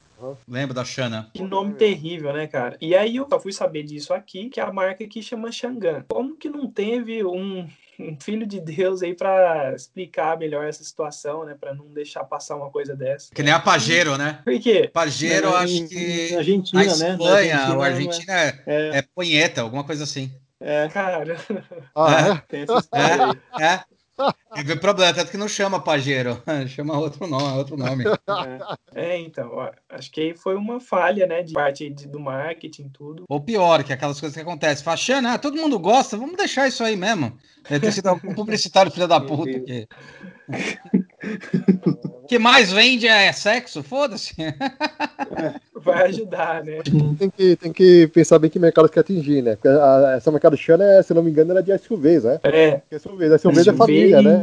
[0.49, 1.31] Lembro da Xana.
[1.33, 2.77] Que nome terrível, né, cara?
[2.81, 6.05] E aí eu só fui saber disso aqui, que é a marca que chama Xangan.
[6.09, 7.69] Como que não teve um,
[7.99, 11.57] um filho de Deus aí para explicar melhor essa situação, né?
[11.59, 13.35] Para não deixar passar uma coisa dessa.
[13.35, 14.41] Que nem a Pajero, né?
[14.45, 14.89] Por quê?
[14.93, 16.33] Pajero, acho que.
[16.33, 17.11] Na Argentina, na né?
[17.11, 18.99] Espanha, Argentina, o Argentina é, é...
[18.99, 20.33] é punheta, alguma coisa assim.
[20.61, 21.37] É, cara.
[21.95, 22.43] Ah, é?
[22.49, 23.85] Tem essa história é, é.
[24.55, 27.59] Teve problema, tanto que não chama Pajero, chama outro nome.
[27.59, 28.05] Outro nome.
[28.95, 32.19] É, é então, ó, acho que aí foi uma falha, né, de parte de, do
[32.19, 33.25] marketing tudo.
[33.29, 34.85] Ou pior, que aquelas coisas que acontecem.
[34.85, 37.39] Fala, ah, todo mundo gosta, vamos deixar isso aí mesmo.
[37.69, 39.61] Deve ter sido um publicitário filho da puta.
[39.61, 39.89] Que...
[42.22, 43.83] O que mais vende é sexo?
[43.83, 44.35] Foda-se.
[45.74, 46.79] Vai ajudar, né?
[47.18, 49.57] Tem que, tem que pensar bem que mercado quer atingir, né?
[49.57, 52.41] Porque a, essa mercado Xana, é, se não me engano, era de SUVs, né?
[52.45, 52.83] É.
[52.99, 54.43] SUVs, SUVs é família, né?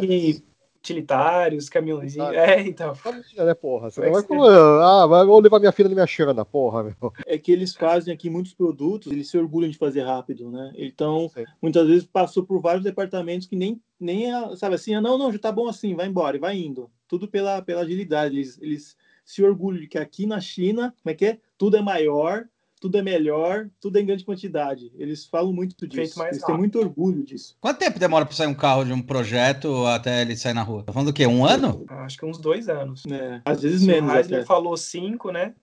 [0.86, 2.34] Utilitários, caminhãozinhos.
[2.34, 2.94] É, então.
[2.94, 3.90] Família, né, porra?
[3.90, 7.14] Você não vai falar, ah, vou levar minha filha na minha Xana, porra, meu.
[7.26, 10.72] É que eles fazem aqui muitos produtos, eles se orgulham de fazer rápido, né?
[10.76, 11.44] Então, Sim.
[11.62, 15.40] muitas vezes passou por vários departamentos que nem, nem sabe assim, ah, não, não, já
[15.40, 16.90] tá bom assim, vai embora, e vai indo.
[17.08, 18.36] Tudo pela, pela agilidade.
[18.36, 21.40] Eles, eles se orgulham de que aqui na China, como é que é?
[21.58, 22.48] Tudo é maior,
[22.86, 24.92] tudo é melhor, tudo é em grande quantidade.
[24.96, 26.02] Eles falam muito disso.
[26.02, 26.46] Eles rápido.
[26.46, 27.58] têm muito orgulho disso.
[27.60, 30.84] Quanto tempo demora para sair um carro de um projeto até ele sair na rua?
[30.84, 31.26] Tá falando do quê?
[31.26, 31.84] Um ano?
[31.88, 33.02] Acho que uns dois anos.
[33.10, 34.12] É, às vezes Se menos.
[34.12, 35.56] O ele falou cinco, né?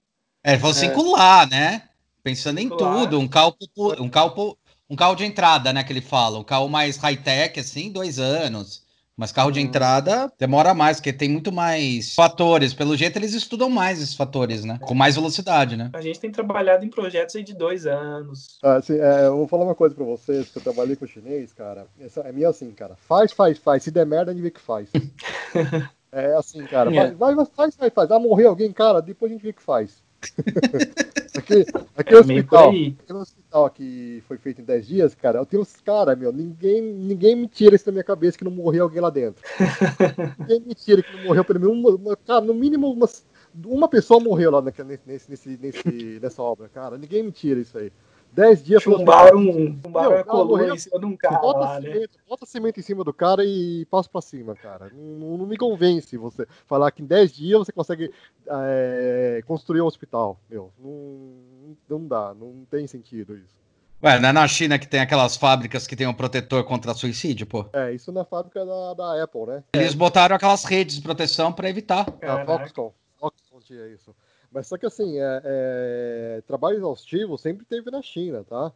[0.43, 0.79] É, ele falou é.
[0.81, 1.83] cinco lá, né?
[2.25, 3.21] Pensando em tudo.
[3.21, 3.57] Um carro,
[4.01, 4.59] um carro,
[4.91, 5.85] um carro de entrada, né?
[5.85, 6.41] Que ele fala.
[6.41, 8.83] Um carro mais high-tech, assim, dois anos.
[9.23, 9.63] Mas carro de hum.
[9.63, 12.75] entrada demora mais, porque tem muito mais fatores.
[12.75, 14.81] Pelo jeito, eles estudam mais esses fatores, né?
[14.83, 15.91] Com mais velocidade, né?
[15.93, 18.59] A gente tem trabalhado em projetos aí de dois anos.
[18.61, 21.53] Ah, assim, é, eu vou falar uma coisa pra vocês, que eu trabalhei com chinês,
[21.53, 21.87] cara.
[22.01, 22.97] É meio assim, cara.
[22.97, 23.85] Faz, faz, faz.
[23.85, 24.89] Se der merda, a gente vê que faz.
[26.11, 26.93] é assim, cara.
[26.93, 27.13] É.
[27.13, 28.11] Vai, vai, faz, faz, faz.
[28.11, 30.03] Ah, morrer alguém, cara, depois a gente vê o que faz.
[31.39, 31.65] aqui,
[31.97, 33.42] aqui, é hospital, aqui no hospital
[33.75, 37.47] que foi feito em 10 dias, cara, eu tenho os caras, meu, ninguém, ninguém me
[37.47, 39.43] tira isso da minha cabeça que não morreu alguém lá dentro.
[40.39, 43.27] ninguém me tira que não morreu pelo menos uma, cara, no mínimo umas,
[43.65, 46.97] uma pessoa morreu lá nesse, nesse, nesse, nessa obra, cara.
[46.97, 47.93] Ninguém me tira isso aí.
[48.33, 52.17] 10 dias Chumbaram um, chumbaram a coluna em cima de um cara bota, lá, cimento,
[52.17, 52.25] né?
[52.29, 54.91] bota cimento em cima do cara e passa pra cima, cara.
[54.95, 58.11] Não, não me convence você falar que em 10 dias você consegue
[58.47, 60.41] é, construir um hospital.
[60.49, 63.63] Meu, não, não dá, não tem sentido isso.
[64.03, 67.47] Ué, não é na China que tem aquelas fábricas que tem um protetor contra suicídio,
[67.47, 67.67] pô?
[67.73, 69.63] É, isso na fábrica da, da Apple, né?
[69.75, 72.07] Eles botaram aquelas redes de proteção para evitar.
[72.23, 72.91] A Foxconn.
[73.17, 74.13] Foxconn tinha isso.
[74.53, 78.73] Mas só que assim, é, é, trabalho exaustivo sempre teve na China, tá?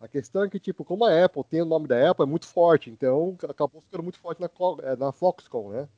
[0.00, 2.46] A questão é que, tipo, como a Apple tem o nome da Apple, é muito
[2.46, 4.48] forte, então acabou ficando muito forte na,
[4.82, 5.88] é, na Foxconn, né?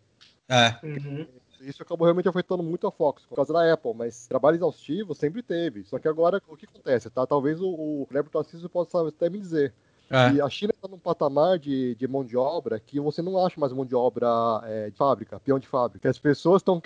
[0.49, 0.85] É.
[0.85, 1.27] Uhum.
[1.61, 5.41] Isso acabou realmente afetando muito a Foxconn, por causa da Apple, mas trabalho exaustivo sempre
[5.41, 5.85] teve.
[5.85, 7.25] Só que agora, o que acontece, tá?
[7.25, 9.73] Talvez o, o Lebre Tarcísio possa até me dizer.
[10.13, 10.35] É.
[10.35, 13.59] E a China está num patamar de, de mão de obra que você não acha
[13.59, 14.29] mais mão de obra
[14.65, 16.11] é, de fábrica, peão de fábrica.
[16.11, 16.81] As pessoas estão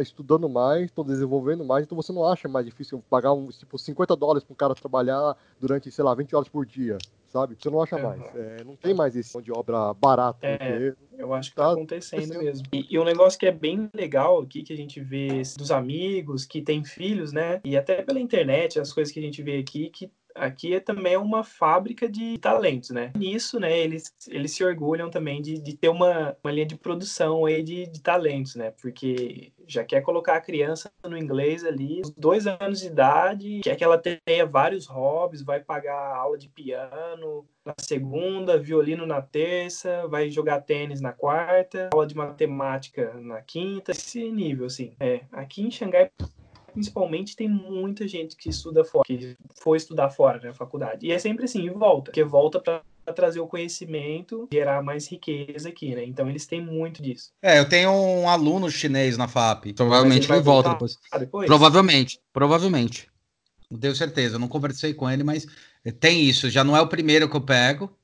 [0.00, 4.16] estudando mais, estão desenvolvendo mais, então você não acha mais difícil pagar um, tipo 50
[4.16, 6.96] dólares para um cara trabalhar durante, sei lá, 20 horas por dia
[7.30, 7.56] sabe?
[7.58, 8.02] Você não acha é.
[8.02, 8.20] mais.
[8.34, 10.40] É, não tem mais esse mão de obra barato.
[10.42, 12.66] É, eu acho que tá, tá acontecendo mesmo.
[12.72, 16.44] E, e, um negócio que é bem legal aqui, que a gente vê dos amigos
[16.44, 17.60] que têm filhos, né?
[17.64, 21.16] E até pela internet, as coisas que a gente vê aqui, que aqui é também
[21.16, 23.12] uma fábrica de talentos, né?
[23.16, 27.44] Nisso, né, eles, eles se orgulham também de, de ter uma, uma linha de produção
[27.44, 28.72] aí de, de talentos, né?
[28.80, 33.84] Porque já quer colocar a criança no inglês ali, dois anos de idade, quer que
[33.84, 40.30] ela tenha vários hobbies, vai pagar aula de piano na segunda, violino na terça, vai
[40.30, 44.94] jogar tênis na quarta, aula de matemática na quinta, esse nível, assim.
[44.98, 46.10] É, aqui em Xangai
[46.80, 51.06] principalmente tem muita gente que estuda fora, que foi estudar fora na né, faculdade.
[51.06, 52.82] E é sempre assim, e volta, porque volta para
[53.14, 56.04] trazer o conhecimento, gerar mais riqueza aqui, né?
[56.04, 57.32] Então eles têm muito disso.
[57.42, 59.74] É, eu tenho um aluno chinês na FAP.
[59.74, 60.98] Provavelmente ele, ele volta depois.
[61.18, 61.46] depois.
[61.46, 63.08] Provavelmente, provavelmente.
[63.70, 65.46] Não tenho certeza, eu não conversei com ele, mas
[66.00, 66.48] tem isso.
[66.48, 67.94] Já não é o primeiro que eu pego,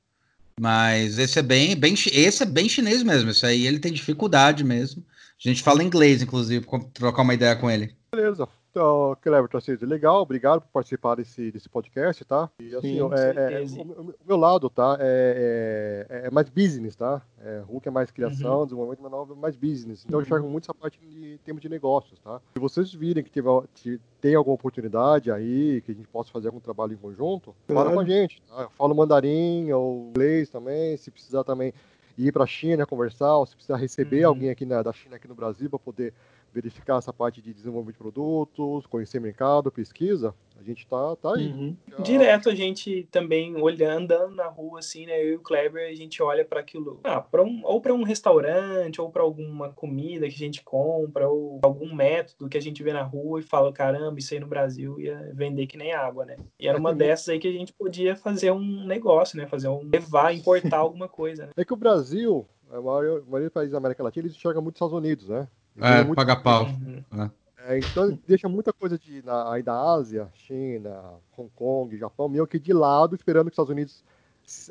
[0.59, 3.31] mas esse é bem, bem, esse é bem chinês mesmo.
[3.31, 5.03] Esse aí ele tem dificuldade mesmo.
[5.43, 7.95] A gente fala inglês, inclusive, trocar uma ideia com ele.
[8.11, 8.47] Beleza.
[8.77, 12.47] Então, Cleber Tarcísio, legal, obrigado por participar desse, desse podcast, tá?
[12.59, 14.95] E assim, Sim, é, é, o, o, meu lado, tá?
[14.99, 17.19] É, é, é mais business, tá?
[17.43, 18.65] É, Hulk é mais criação, uhum.
[18.65, 20.05] desenvolvimento menor é mais business.
[20.05, 20.21] Então, uhum.
[20.21, 22.39] eu enxergo muito essa parte de termos de negócios, tá?
[22.53, 26.93] Se vocês virem que tem alguma oportunidade aí, que a gente possa fazer algum trabalho
[26.93, 28.69] em conjunto, fala com a gente, tá?
[28.93, 31.73] Mandarim ou inglês também, se precisar também
[32.15, 34.29] ir para a China conversar, ou se precisar receber uhum.
[34.29, 36.13] alguém aqui na, da China aqui no Brasil para poder
[36.53, 41.47] verificar essa parte de desenvolvimento de produtos, conhecer mercado, pesquisa, a gente tá, tá aí.
[41.47, 41.75] Uhum.
[41.87, 41.97] Já...
[42.03, 45.21] Direto a gente também olhando, andando na rua, assim, né?
[45.21, 48.03] Eu e o Kleber, a gente olha para aquilo, ah, pra um, ou para um
[48.03, 52.81] restaurante, ou para alguma comida que a gente compra, ou algum método que a gente
[52.81, 56.25] vê na rua e fala, caramba, isso aí no Brasil ia vender que nem água,
[56.25, 56.35] né?
[56.59, 59.45] E era uma dessas aí que a gente podia fazer um negócio, né?
[59.45, 61.47] Fazer um levar, importar alguma coisa.
[61.47, 61.51] Né?
[61.55, 64.61] É que o Brasil, a maioria, a maioria dos países da América Latina, eles enxergam
[64.61, 65.47] muito os Estados Unidos, né?
[65.79, 66.15] É, muito...
[66.15, 66.65] paga pau.
[66.65, 67.03] Uhum.
[67.23, 67.29] É.
[67.69, 72.47] É, então deixa muita coisa de, na, aí da Ásia, China, Hong Kong, Japão, meio
[72.47, 74.03] que de lado, esperando que os Estados Unidos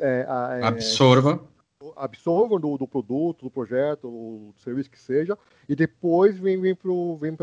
[0.01, 0.27] é,
[0.61, 1.41] é, absorva
[1.95, 5.37] absorvam do, do, produto, do projeto, do serviço que seja,
[5.69, 6.91] e depois vem, vem para
[7.21, 7.37] vem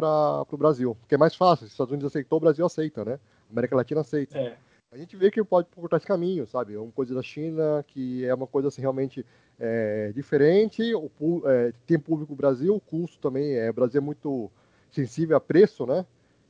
[0.51, 0.97] o Brasil.
[0.99, 1.65] Porque é mais fácil.
[1.65, 3.19] Se os Estados Unidos aceitou, o Brasil aceita, né?
[3.49, 4.37] A América Latina aceita.
[4.37, 4.57] É.
[4.93, 6.75] A gente vê que pode cortar esse caminho, sabe?
[6.75, 9.25] É uma coisa da China que é uma coisa assim realmente
[9.59, 10.93] é, diferente.
[10.93, 11.09] O,
[11.45, 13.71] é, tem público Brasil, o custo também é.
[13.71, 14.51] O Brasil é muito
[14.91, 16.05] sensível a preço, né?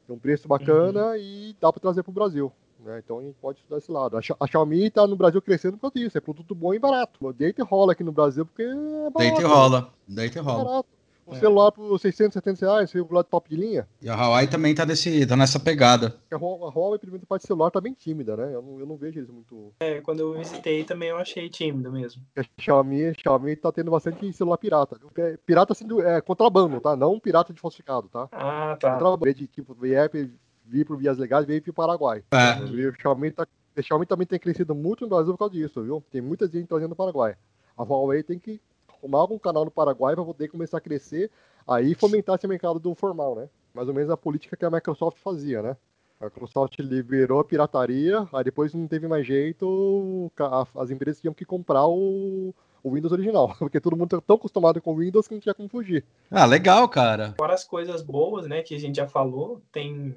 [0.06, 1.16] Tem um preço bacana uhum.
[1.16, 2.52] e dá para trazer para o Brasil.
[2.84, 3.02] Né?
[3.02, 4.18] Então a gente pode estudar esse lado.
[4.18, 6.18] A Xiaomi está no Brasil crescendo por causa disso.
[6.18, 7.32] É produto bom e barato.
[7.32, 9.20] Deita e rola aqui no Brasil porque é barato.
[9.20, 9.94] Deita e rola.
[10.06, 10.80] Deita e rola.
[10.80, 10.84] É
[11.26, 11.40] Um é.
[11.40, 13.88] celular por 670 reais, celular top de linha.
[14.02, 16.16] E a Huawei também tá, desse, tá nessa pegada.
[16.32, 18.54] A Huawei, primeiro, parte de celular, tá bem tímida, né?
[18.54, 19.74] Eu não, eu não vejo eles muito.
[19.80, 22.22] É, quando eu visitei também eu achei tímido mesmo.
[22.36, 25.00] A Xiaomi, Xiaomi tá tendo bastante celular pirata.
[25.46, 26.96] Pirata sendo é, contrabando, tá?
[26.96, 28.28] Não pirata de falsificado, tá?
[28.32, 28.94] Ah, tá.
[28.94, 30.32] Contrabando, de tipo, VIEP,
[30.66, 32.24] vir por vias legais, veio pro Paraguai.
[32.32, 32.60] É.
[32.66, 33.48] E o Xiaomi, tá,
[33.78, 36.04] o Xiaomi também tem crescido muito no Brasil por causa disso, viu?
[36.12, 37.36] Tem muita gente trazendo do Paraguai.
[37.78, 38.62] A Huawei tem que
[39.04, 41.30] arrumar algum canal no Paraguai para poder começar a crescer
[41.68, 43.49] aí fomentar esse mercado do formal, né?
[43.74, 45.78] Mais ou menos a política que a Microsoft fazia, né?
[46.20, 50.32] A Microsoft liberou a pirataria, aí depois não teve mais jeito,
[50.76, 54.82] as empresas tinham que comprar o, o Windows original, porque todo mundo tá tão acostumado
[54.82, 56.06] com o Windows que não tinha como fugir.
[56.32, 57.34] Ah, legal, cara.
[57.38, 60.16] Fora as coisas boas, né, que a gente já falou, tem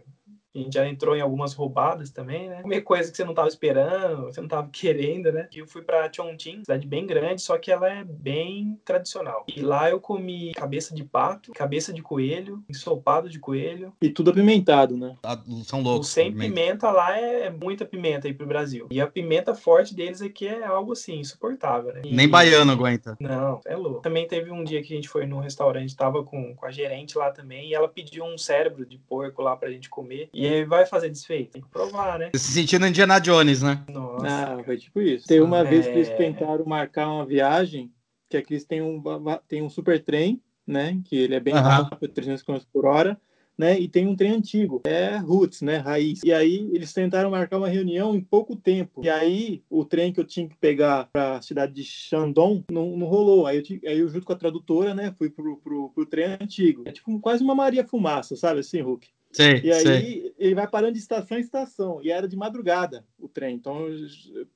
[0.60, 2.62] a gente já entrou em algumas roubadas também, né?
[2.62, 5.48] Comer coisa que você não estava esperando, você não estava querendo, né?
[5.54, 9.44] Eu fui para Chongqing, cidade bem grande, só que ela é bem tradicional.
[9.48, 13.92] E lá eu comi cabeça de pato, cabeça de coelho, ensopado de coelho.
[14.00, 15.16] E tudo apimentado, né?
[15.22, 16.08] Ah, são loucos.
[16.08, 16.54] O sem pimenta.
[16.54, 18.86] pimenta lá é muita pimenta aí pro Brasil.
[18.90, 22.02] E a pimenta forte deles aqui é algo assim, insuportável, né?
[22.04, 22.14] E...
[22.14, 23.16] Nem baiano aguenta.
[23.20, 24.00] Não, é louco.
[24.00, 27.18] Também teve um dia que a gente foi num restaurante, tava com, com a gerente
[27.18, 30.28] lá também, e ela pediu um cérebro de porco lá pra gente comer.
[30.32, 31.52] E e vai fazer desfeito.
[31.52, 32.30] Tem que provar, né?
[32.34, 33.84] Se sentindo Indiana Jones, né?
[33.88, 34.26] Nossa.
[34.26, 35.26] Ah, foi tipo isso.
[35.26, 35.64] Tem uma é...
[35.64, 37.92] vez que eles tentaram marcar uma viagem,
[38.28, 39.02] que aqui eles têm um,
[39.48, 41.00] tem um super trem, né?
[41.04, 43.18] Que ele é bem rápido, 300 km por hora.
[43.58, 46.20] Né, e tem um trem antigo, é Roots, né, Raiz.
[46.22, 49.00] E aí eles tentaram marcar uma reunião em pouco tempo.
[49.02, 52.94] E aí o trem que eu tinha que pegar para a cidade de Shandong não,
[52.98, 53.46] não rolou.
[53.46, 56.82] Aí eu, aí eu, junto com a tradutora, né, fui pro, pro, pro trem antigo.
[56.84, 59.08] É tipo quase uma Maria Fumaça, sabe assim, Hulk?
[59.36, 60.32] Sim, e aí sim.
[60.38, 62.00] ele vai parando de estação em estação.
[62.02, 63.54] E era de madrugada o trem.
[63.54, 64.46] Então eu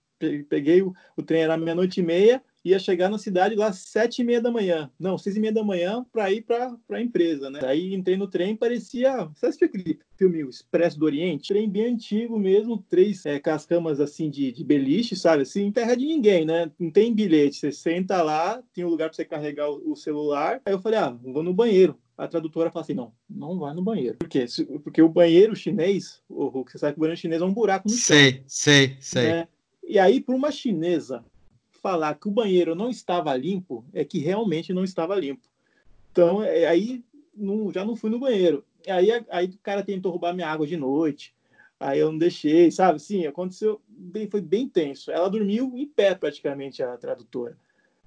[0.49, 4.21] peguei o, o trem, era meia-noite e meia, ia chegar na cidade lá às sete
[4.21, 4.91] e meia da manhã.
[4.99, 7.61] Não, seis e meia da manhã para ir para a empresa, né?
[7.63, 9.31] Aí entrei no trem, parecia.
[9.43, 11.49] Assistiu aquele filme o Expresso do Oriente?
[11.49, 15.43] Trem bem antigo mesmo, três é, cascamas assim de, de beliche, sabe?
[15.43, 16.71] Assim, terra de ninguém, né?
[16.79, 17.59] Não tem bilhete.
[17.59, 20.61] Você senta lá, tem um lugar para você carregar o, o celular.
[20.65, 23.83] Aí eu falei, ah, vou no banheiro a tradutora fala assim: não, não vai no
[23.83, 24.19] banheiro.
[24.19, 24.45] Por quê?
[24.85, 27.89] Porque o banheiro chinês, o Hulk, você sabe que o banheiro chinês é um buraco
[27.89, 28.17] no chão.
[28.17, 29.27] Sei, sei, sei.
[29.27, 29.49] Né?
[29.83, 31.25] E aí, para uma chinesa
[31.71, 35.49] falar que o banheiro não estava limpo, é que realmente não estava limpo.
[36.13, 37.03] Então, é, aí
[37.35, 38.63] não, já não fui no banheiro.
[38.87, 41.35] Aí, aí o cara tentou roubar minha água de noite.
[41.79, 43.01] Aí eu não deixei, sabe?
[43.01, 45.11] Sim, aconteceu, bem, foi bem tenso.
[45.11, 47.57] Ela dormiu em pé praticamente, a tradutora.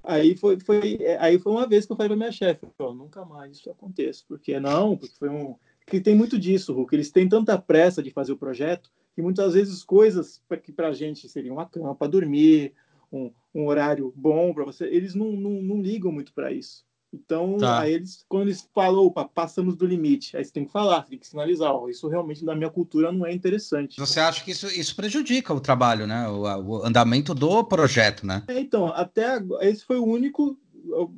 [0.03, 3.57] Aí foi, foi, aí foi uma vez que eu falei para minha chefe, nunca mais
[3.57, 5.55] isso aconteça, porque não, porque foi um,
[5.87, 9.53] que tem muito disso, Hulk, eles têm tanta pressa de fazer o projeto que muitas
[9.53, 12.73] vezes coisas que para a gente seriam uma cama para dormir,
[13.11, 16.83] um, um, horário bom para você, eles não, não, não ligam muito para isso.
[17.13, 17.81] Então, tá.
[17.81, 21.19] aí eles, quando eles falam, opa, passamos do limite, aí você tem que falar, tem
[21.19, 23.99] que sinalizar, ó, isso realmente na minha cultura não é interessante.
[23.99, 26.27] Você acha que isso, isso prejudica o trabalho, né?
[26.27, 28.43] O, o andamento do projeto, né?
[28.47, 30.57] É, então, até agora, esse foi o único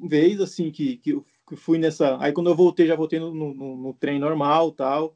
[0.03, 1.25] vez, assim, que, que eu
[1.55, 2.17] fui nessa...
[2.19, 5.15] Aí quando eu voltei, já voltei no, no, no trem normal tal.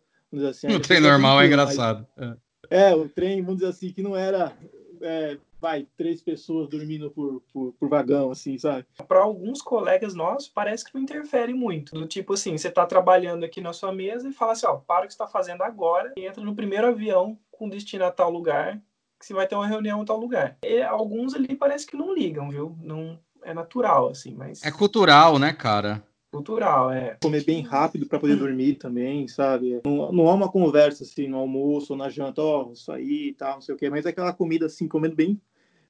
[0.50, 2.08] Assim, no trem normal é engraçado.
[2.16, 2.38] Mas,
[2.70, 2.92] é.
[2.92, 4.54] é, o trem, vamos dizer assim, que não era...
[5.02, 8.86] É, vai, três pessoas dormindo por, por, por vagão, assim, sabe?
[9.08, 11.94] Para alguns colegas nossos, parece que não interfere muito.
[11.94, 15.06] Do tipo assim, você tá trabalhando aqui na sua mesa e fala assim, ó, para
[15.06, 18.32] o que você tá fazendo agora e entra no primeiro avião com destino a tal
[18.32, 18.82] lugar,
[19.20, 20.58] que você vai ter uma reunião em tal lugar.
[20.64, 22.78] E alguns ali parece que não ligam, viu?
[22.82, 24.64] Não é natural, assim, mas...
[24.64, 26.04] É cultural, né, cara?
[26.32, 27.18] cultural, é.
[27.22, 29.82] Comer bem rápido para poder dormir também, sabe?
[29.84, 33.30] Não, não há uma conversa assim no almoço ou na janta, ó, oh, isso aí
[33.30, 35.42] e tal, não sei o quê, mas é aquela comida assim, comendo bem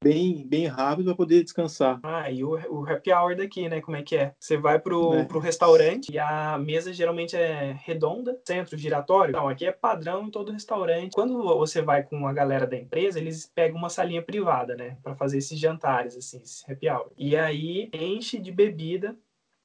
[0.03, 1.99] bem, bem rápido para poder descansar.
[2.03, 3.81] Ah, e o, o happy hour daqui, né?
[3.81, 4.33] Como é que é?
[4.39, 5.25] Você vai pro, é.
[5.25, 9.31] pro restaurante e a mesa geralmente é redonda, centro giratório.
[9.31, 11.13] Então, aqui é padrão em todo restaurante.
[11.13, 14.97] Quando você vai com a galera da empresa, eles pegam uma salinha privada, né?
[15.03, 17.11] Para fazer esses jantares, assim, esse happy hour.
[17.17, 19.17] E aí enche de bebida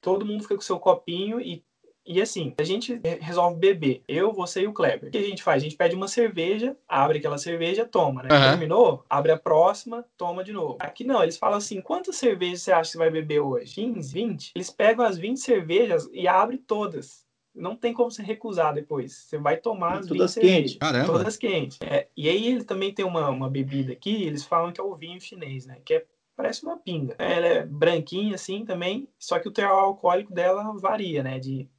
[0.05, 1.65] todo mundo fica com seu copinho e
[2.05, 4.03] e assim, a gente resolve beber.
[4.07, 5.09] Eu, você e o Kleber.
[5.09, 5.61] O que a gente faz?
[5.61, 8.29] A gente pede uma cerveja, abre aquela cerveja, toma, né?
[8.31, 8.49] Uhum.
[8.51, 9.05] Terminou?
[9.09, 10.77] Abre a próxima, toma de novo.
[10.79, 13.73] Aqui não, eles falam assim: quantas cervejas você acha que vai beber hoje?
[13.75, 14.51] 15, 20?
[14.55, 17.25] Eles pegam as 20 cervejas e abrem todas.
[17.55, 19.13] não tem como se recusar depois.
[19.13, 20.75] Você vai tomar as todas quentes.
[20.75, 21.05] Caramba.
[21.05, 21.79] Todas quentes.
[21.81, 24.95] É, e aí ele também tem uma, uma bebida aqui, eles falam que é o
[24.95, 25.79] vinho chinês, né?
[25.83, 27.15] Que é parece uma pinga.
[27.17, 31.39] Ela é branquinha assim também, só que o teor alcoólico dela varia, né?
[31.39, 31.69] De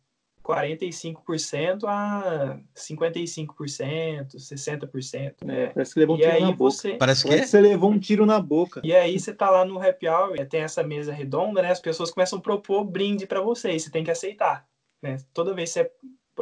[0.47, 5.35] 45% a 55%, 60%.
[5.49, 6.71] É, parece que levou um e tiro na boca.
[6.71, 6.93] Você...
[6.95, 7.47] Parece que?
[7.47, 8.81] você levou um tiro na boca.
[8.85, 11.73] E aí você tá lá no happy hour, tem essa mesa redonda, né?
[11.73, 14.65] As pessoas começam a propor brinde para você, e você tem que aceitar.
[15.03, 15.17] Né?
[15.35, 15.91] Toda vez que você...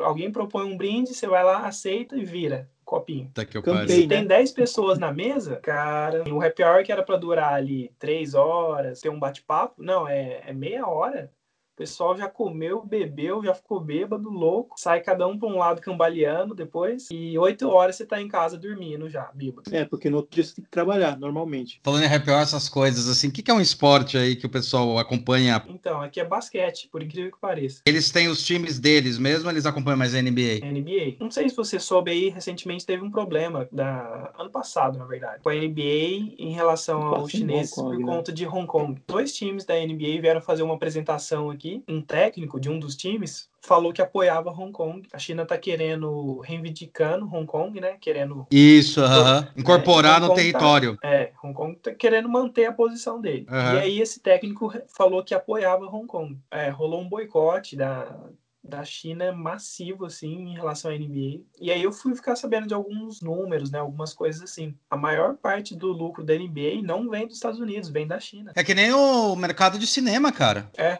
[0.03, 3.31] alguém propõe um brinde, você vai lá, aceita e vira copinho.
[3.33, 6.93] Tá que eu Campei, Se tem 10 pessoas na mesa, cara, o happy hour que
[6.93, 11.33] era para durar ali 3 horas, ter um bate-papo, não, é, é meia hora.
[11.75, 14.79] O pessoal já comeu, bebeu, já ficou bêbado, louco.
[14.79, 17.09] Sai cada um para um lado cambaleando depois.
[17.11, 19.75] E oito horas você tá em casa dormindo já, bêbado.
[19.75, 21.81] É, porque no outro dia você tem que trabalhar, normalmente.
[21.83, 24.47] Falando em happy hour, essas coisas, assim, o que, que é um esporte aí que
[24.47, 25.65] o pessoal acompanha?
[25.69, 27.83] Então, aqui é basquete, por incrível que pareça.
[27.85, 30.61] Eles têm os times deles mesmo eles acompanham mais a NBA?
[30.63, 31.17] NBA.
[31.19, 35.43] Não sei se você soube aí, recentemente teve um problema, da ano passado, na verdade,
[35.43, 38.05] com a NBA em relação aos chineses por né?
[38.05, 39.01] conta de Hong Kong.
[39.07, 42.95] Dois times da NBA vieram fazer uma apresentação aqui aqui, um técnico de um dos
[42.95, 45.09] times falou que apoiava Hong Kong.
[45.13, 47.97] A China está querendo, reivindicando Hong Kong, né?
[47.99, 48.47] Querendo.
[48.51, 49.49] Isso, uh -huh.
[49.57, 50.99] incorporar é, no tá território.
[50.99, 53.47] Tá, é, Hong Kong está querendo manter a posição dele.
[53.49, 53.75] Uh -huh.
[53.75, 56.39] E aí esse técnico falou que apoiava Hong Kong.
[56.51, 58.15] É, rolou um boicote da,
[58.63, 61.41] da China massivo, assim, em relação à NBA.
[61.59, 63.79] E aí eu fui ficar sabendo de alguns números, né?
[63.79, 64.75] Algumas coisas assim.
[64.91, 68.53] A maior parte do lucro da NBA não vem dos Estados Unidos, vem da China.
[68.55, 70.71] É que nem o mercado de cinema, cara.
[70.77, 70.99] É.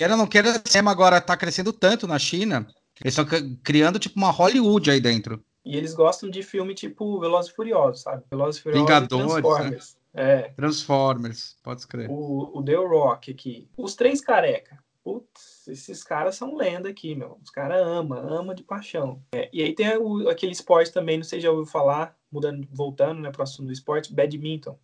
[0.00, 2.66] Queira ou não queira, o cinema agora tá crescendo tanto na China.
[3.04, 3.26] Eles estão
[3.62, 5.44] criando tipo uma Hollywood aí dentro.
[5.62, 8.24] E eles gostam de filme tipo Velozes e Furiosos, sabe?
[8.30, 9.96] Velozes e Furiosos Vingadores, e Transformers.
[10.14, 10.22] Né?
[10.22, 10.42] É.
[10.56, 12.10] Transformers, pode escrever.
[12.10, 13.68] O, o The Rock aqui.
[13.76, 14.82] Os três careca.
[15.04, 17.38] Putz, esses caras são lenda aqui, meu.
[17.44, 19.20] Os caras amam, amam de paixão.
[19.32, 22.66] É, e aí tem o, aquele esporte também, não sei se já ouviu falar, mudando,
[22.72, 24.78] voltando, né, pro assunto do esporte, badminton.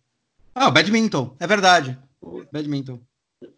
[0.53, 1.97] Ah, o badminton, é verdade.
[2.51, 2.99] Badminton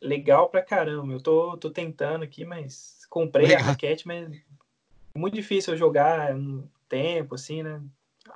[0.02, 1.14] legal pra caramba.
[1.14, 3.62] Eu tô, tô tentando aqui, mas comprei legal.
[3.62, 4.32] a raquete, mas
[5.16, 7.82] é muito difícil eu jogar um tempo, assim, né?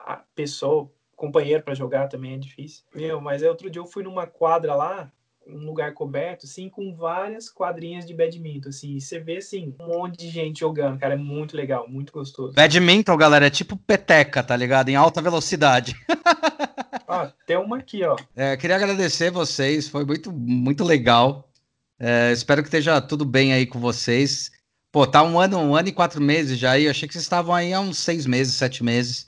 [0.05, 2.83] A pessoa, companheiro para jogar também é difícil.
[2.93, 5.11] Meu, mas outro dia eu fui numa quadra lá,
[5.45, 10.17] um lugar coberto, assim, com várias quadrinhas de badminton, assim, você vê, assim, um monte
[10.17, 12.53] de gente jogando, cara, é muito legal, muito gostoso.
[12.53, 14.89] Badminton, galera, é tipo peteca, tá ligado?
[14.89, 15.95] Em alta velocidade.
[17.13, 18.15] Ó, tem uma aqui, ó.
[18.35, 21.49] É, queria agradecer vocês, foi muito, muito legal.
[21.99, 24.51] É, espero que esteja tudo bem aí com vocês.
[24.91, 26.85] Pô, tá um ano, um ano e quatro meses já aí.
[26.85, 29.27] Eu achei que vocês estavam aí há uns seis meses, sete meses.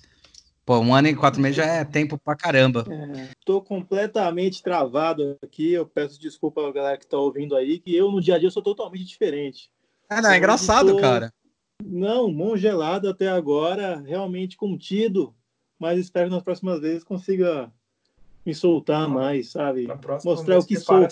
[0.65, 2.85] Pô, um ano e quatro meses já é tempo pra caramba.
[2.89, 5.71] É, tô completamente travado aqui.
[5.73, 8.49] Eu peço desculpa a galera que tá ouvindo aí, que eu no dia a dia
[8.49, 9.69] sou totalmente diferente.
[10.09, 10.99] É, não, é engraçado, tô...
[10.99, 11.31] cara.
[11.83, 15.35] Não, mão gelada até agora, realmente contido
[15.79, 17.71] mas espero que nas próximas vezes consiga
[18.45, 19.87] me soltar mais, sabe?
[20.23, 21.07] Mostrar o que sou, né?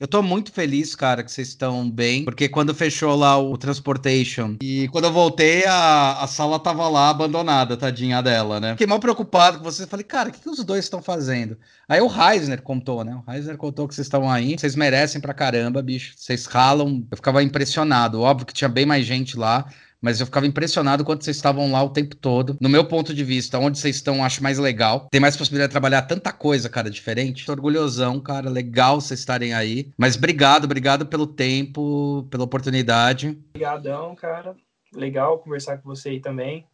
[0.00, 4.56] Eu tô muito feliz, cara, que vocês estão bem, porque quando fechou lá o Transportation
[4.62, 8.70] e quando eu voltei, a, a sala tava lá abandonada, tadinha dela, né?
[8.70, 11.58] Fiquei mal preocupado com vocês, falei, cara, o que, que os dois estão fazendo?
[11.86, 13.14] Aí o Reisner contou, né?
[13.14, 17.06] O Reisner contou que vocês estavam aí, vocês merecem pra caramba, bicho, vocês ralam.
[17.10, 19.66] Eu ficava impressionado, óbvio que tinha bem mais gente lá,
[20.00, 22.56] mas eu ficava impressionado quando vocês estavam lá o tempo todo.
[22.60, 25.08] No meu ponto de vista, onde vocês estão, acho mais legal.
[25.10, 27.46] Tem mais possibilidade de trabalhar tanta coisa, cara, diferente.
[27.46, 28.50] Tô orgulhosão, cara.
[28.50, 29.90] Legal vocês estarem aí.
[29.96, 33.38] Mas obrigado, obrigado pelo tempo, pela oportunidade.
[33.50, 34.54] Obrigadão, cara.
[34.94, 36.66] Legal conversar com você aí também.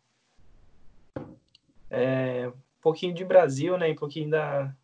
[1.90, 3.90] É, um pouquinho de Brasil, né?
[3.90, 4.74] Um pouquinho da,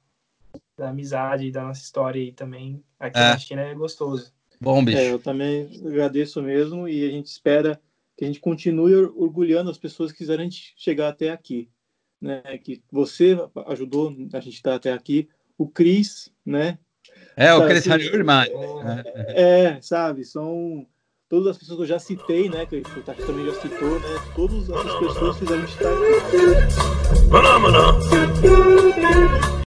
[0.77, 2.83] da amizade, da nossa história aí também.
[3.01, 3.31] Aqui é.
[3.31, 4.33] na China é gostoso.
[4.61, 4.99] Bom, bicho.
[4.99, 7.81] É, eu também agradeço mesmo e a gente espera
[8.19, 11.71] que a gente continue orgulhando as pessoas que quiserem chegar até aqui,
[12.21, 12.43] né?
[12.59, 13.39] Que você
[13.69, 16.81] ajudou a gente estar até aqui, o Cris, né?
[17.37, 18.03] É, o Cris assim,
[19.29, 20.85] é, é, sabe, são
[21.29, 22.67] todas as pessoas que eu já citei, né?
[22.67, 24.09] Que o Tati também já citou, né?
[24.35, 26.09] Todas as pessoas fizeram a gente estar aqui.